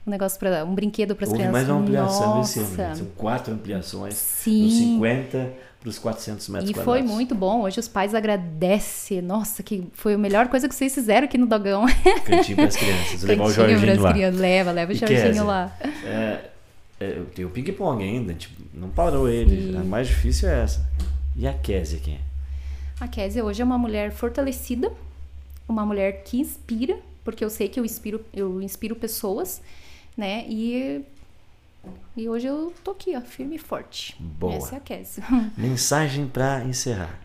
Um 0.06 0.10
negócio 0.10 0.38
para 0.38 0.64
um 0.64 0.74
brinquedo 0.74 1.16
para 1.16 1.26
as 1.26 1.32
crianças. 1.32 1.52
mais 1.52 1.68
uma 1.68 1.80
ampliação 1.80 2.40
esse 2.40 2.60
ano. 2.60 2.68
Nossa. 2.68 2.94
São 2.94 3.06
quatro 3.16 3.52
ampliações. 3.52 4.14
Sim. 4.14 4.62
Dos 4.62 4.74
50 4.74 5.52
para 5.86 5.90
os 5.90 5.98
400 6.00 6.48
metros 6.48 6.70
E 6.70 6.74
foi 6.74 6.82
quadrados. 6.84 7.10
muito 7.12 7.34
bom. 7.34 7.62
Hoje 7.62 7.78
os 7.78 7.86
pais 7.86 8.12
agradecem. 8.12 9.22
Nossa, 9.22 9.62
que 9.62 9.86
foi 9.94 10.14
a 10.14 10.18
melhor 10.18 10.48
coisa 10.48 10.68
que 10.68 10.74
vocês 10.74 10.92
fizeram 10.92 11.26
aqui 11.26 11.38
no 11.38 11.46
Dogão. 11.46 11.86
Cantinho 12.24 12.56
para 12.56 12.66
as 12.66 12.74
crianças. 12.76 13.22
Levar 13.22 13.44
o 13.44 13.46
Cantinho 13.54 13.78
Jorginho 13.78 14.02
lá. 14.02 14.12
crianças. 14.12 14.40
Leva, 14.40 14.72
leva 14.72 14.90
o 14.92 14.94
E 14.94 14.98
Jorginho 14.98 15.22
Kézia? 15.22 15.42
lá. 15.44 15.76
É, 16.04 16.40
é, 16.98 17.22
tem 17.34 17.44
o 17.44 17.50
ping-pong 17.50 18.02
ainda. 18.02 18.34
Tipo, 18.34 18.60
não 18.74 18.88
parou 18.88 19.28
ele. 19.28 19.70
Sim. 19.72 19.78
A 19.78 19.84
mais 19.84 20.08
difícil 20.08 20.48
é 20.48 20.62
essa. 20.64 20.84
E 21.36 21.46
a 21.46 21.52
Kézia 21.52 22.00
quem 22.00 22.14
é? 22.14 22.20
A 22.98 23.06
Kézia 23.06 23.44
hoje 23.44 23.62
é 23.62 23.64
uma 23.64 23.78
mulher 23.78 24.10
fortalecida, 24.10 24.90
uma 25.68 25.86
mulher 25.86 26.24
que 26.24 26.38
inspira, 26.40 26.96
porque 27.24 27.44
eu 27.44 27.50
sei 27.50 27.68
que 27.68 27.78
eu 27.78 27.84
inspiro, 27.84 28.20
eu 28.34 28.60
inspiro 28.60 28.96
pessoas, 28.96 29.60
né? 30.16 30.44
E, 30.48 31.02
e 32.16 32.28
hoje 32.28 32.46
eu 32.46 32.72
tô 32.82 32.92
aqui, 32.92 33.16
ó, 33.16 33.20
firme 33.20 33.56
e 33.56 33.58
forte. 33.58 34.16
Boa. 34.18 34.54
Essa 34.54 34.76
é 34.76 34.78
a 34.78 34.80
Kézia. 34.80 35.24
Mensagem 35.56 36.26
para 36.26 36.64
encerrar. 36.64 37.18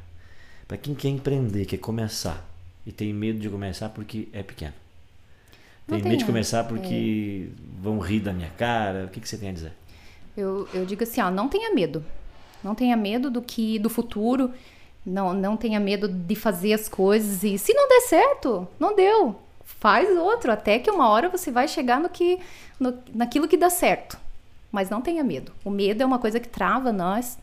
Para 0.68 0.78
quem 0.78 0.96
quer 0.96 1.10
empreender, 1.10 1.66
quer 1.66 1.78
começar 1.78 2.46
e 2.86 2.92
tem 2.92 3.14
medo 3.14 3.40
de 3.40 3.50
começar 3.50 3.90
porque 3.90 4.28
é 4.34 4.42
pequeno. 4.42 4.74
Não 5.88 5.98
Tem 5.98 6.04
medo 6.04 6.12
de 6.12 6.18
tenha. 6.18 6.26
começar 6.26 6.64
porque 6.64 7.50
vão 7.82 8.00
rir 8.00 8.22
da 8.22 8.32
minha 8.32 8.50
cara. 8.52 9.06
O 9.06 9.10
que, 9.10 9.20
que 9.20 9.28
você 9.28 9.38
tem 9.38 9.50
a 9.50 9.54
dizer? 9.54 9.74
Eu, 10.38 10.68
eu 10.74 10.86
digo 10.86 11.04
assim, 11.04 11.20
ó, 11.22 11.30
não 11.30 11.50
tenha 11.50 11.74
medo. 11.74 12.04
Não 12.64 12.74
tenha 12.76 12.96
medo 12.96 13.30
do 13.30 13.42
que 13.42 13.78
do 13.80 13.90
futuro. 13.90 14.52
Não, 15.06 15.34
não 15.34 15.58
tenha 15.58 15.80
medo 15.80 16.08
de 16.08 16.36
fazer 16.36 16.74
as 16.74 16.88
coisas 16.88 17.44
e 17.44 17.58
se 17.58 17.74
não 17.74 17.90
der 17.90 18.02
certo, 18.02 18.68
não 18.80 18.96
deu. 18.96 19.36
Faz 19.66 20.10
outro, 20.18 20.52
até 20.52 20.78
que 20.78 20.92
uma 20.92 21.10
hora 21.10 21.28
você 21.28 21.50
vai 21.50 21.68
chegar 21.68 22.00
no 22.00 22.08
que 22.08 22.40
no, 22.80 22.98
naquilo 23.14 23.48
que 23.48 23.58
dá 23.58 23.70
certo. 23.70 24.18
Mas 24.72 24.90
não 24.90 25.02
tenha 25.02 25.24
medo. 25.24 25.52
O 25.66 25.70
medo 25.70 26.02
é 26.02 26.06
uma 26.06 26.20
coisa 26.20 26.40
que 26.40 26.48
trava 26.48 26.92
nós 26.92 27.38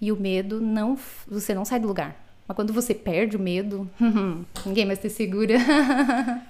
e 0.00 0.12
o 0.12 0.16
medo 0.16 0.60
não 0.60 0.96
você 1.26 1.54
não 1.54 1.64
sai 1.64 1.80
do 1.80 1.88
lugar. 1.88 2.16
Mas 2.46 2.54
quando 2.54 2.72
você 2.72 2.94
perde 2.94 3.36
o 3.36 3.40
medo, 3.40 3.88
ninguém 4.64 4.86
mais 4.86 4.98
te 4.98 5.10
segura. 5.10 5.54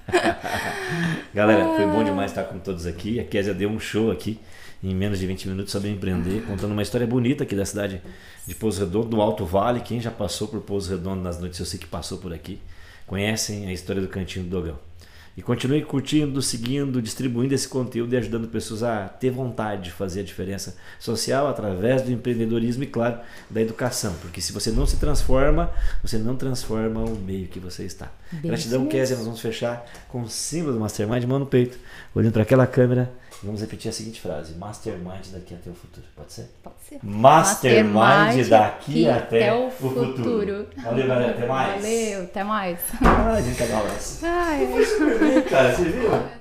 Galera, 1.35 1.75
foi 1.75 1.87
bom 1.87 2.05
demais 2.05 2.31
estar 2.31 2.45
com 2.45 2.59
todos 2.59 2.87
aqui. 2.87 3.19
A 3.19 3.25
Kézia 3.25 3.53
deu 3.53 3.69
um 3.69 3.81
show 3.81 4.11
aqui 4.11 4.38
em 4.83 4.95
menos 4.95 5.19
de 5.19 5.27
20 5.27 5.49
minutos 5.49 5.73
sobre 5.73 5.91
empreender, 5.91 6.45
contando 6.47 6.73
uma 6.73 6.83
história 6.83 7.07
bonita 7.07 7.43
aqui 7.43 7.57
da 7.57 7.64
cidade 7.64 8.01
de 8.47 8.55
Pouso 8.55 8.81
Redondo, 8.81 9.09
do 9.09 9.21
Alto 9.21 9.45
Vale. 9.45 9.81
Quem 9.81 10.01
já 10.01 10.11
passou 10.11 10.47
por 10.47 10.61
Pouso 10.61 10.91
Redondo 10.91 11.21
nas 11.21 11.41
noites, 11.41 11.59
eu 11.59 11.67
sei 11.67 11.81
que 11.81 11.87
passou 11.87 12.19
por 12.19 12.33
aqui, 12.33 12.61
conhecem 13.07 13.67
a 13.67 13.73
história 13.73 14.01
do 14.01 14.09
Cantinho 14.09 14.45
do 14.45 14.51
Dogão. 14.51 14.88
E 15.38 15.40
continue 15.40 15.85
curtindo, 15.85 16.42
seguindo, 16.42 17.01
distribuindo 17.01 17.55
esse 17.55 17.68
conteúdo 17.68 18.12
e 18.12 18.16
ajudando 18.16 18.48
pessoas 18.48 18.83
a 18.83 19.07
ter 19.07 19.31
vontade 19.31 19.85
de 19.85 19.92
fazer 19.92 20.18
a 20.18 20.24
diferença 20.24 20.77
social 20.98 21.46
através 21.46 22.03
do 22.03 22.11
empreendedorismo 22.11 22.83
e, 22.83 22.88
claro, 22.88 23.20
da 23.48 23.62
educação. 23.62 24.12
Porque 24.20 24.40
se 24.40 24.53
você 24.53 24.72
não 24.72 24.85
se 24.85 24.96
transforma, 24.96 25.70
você 26.03 26.18
não 26.18 26.35
transforma 26.35 27.05
o 27.05 27.14
meio 27.14 27.46
que 27.46 27.61
você 27.61 27.85
está. 27.85 28.11
Bem 28.33 28.51
Gratidão, 28.51 28.87
Kézia. 28.87 29.14
Nós 29.14 29.27
vamos 29.27 29.40
fechar 29.40 29.87
com 30.09 30.22
o 30.22 30.29
símbolo 30.29 30.72
do 30.72 30.81
Mastermind, 30.81 31.22
mão 31.22 31.38
no 31.38 31.46
peito, 31.46 31.79
olhando 32.12 32.33
para 32.33 32.42
aquela 32.42 32.66
câmera 32.66 33.09
vamos 33.42 33.61
repetir 33.61 33.88
a 33.88 33.92
seguinte 33.92 34.20
frase: 34.20 34.55
Mastermind 34.55 35.27
daqui 35.33 35.55
até 35.55 35.70
o 35.70 35.74
futuro. 35.74 36.07
Pode 36.16 36.33
ser? 36.33 36.51
Pode 36.62 36.77
ser. 36.88 36.98
Mastermind, 37.03 37.94
Mastermind 37.94 38.48
daqui 38.48 39.09
até 39.09 39.48
até, 39.48 39.55
o 39.55 39.70
futuro. 39.70 40.16
futuro. 40.16 40.68
Valeu, 40.77 41.07
galera. 41.07 41.31
Até 41.33 41.46
mais. 41.46 41.83
Valeu, 41.83 42.22
até 42.22 42.44
mais. 42.44 42.81
Ah, 43.05 43.33
a 43.33 43.40
gente 43.40 43.59
tá 43.59 43.79
abraço. 43.79 44.20
Ai, 44.24 44.68
Cara, 45.48 45.74
você 45.74 45.85
viu? 45.85 46.38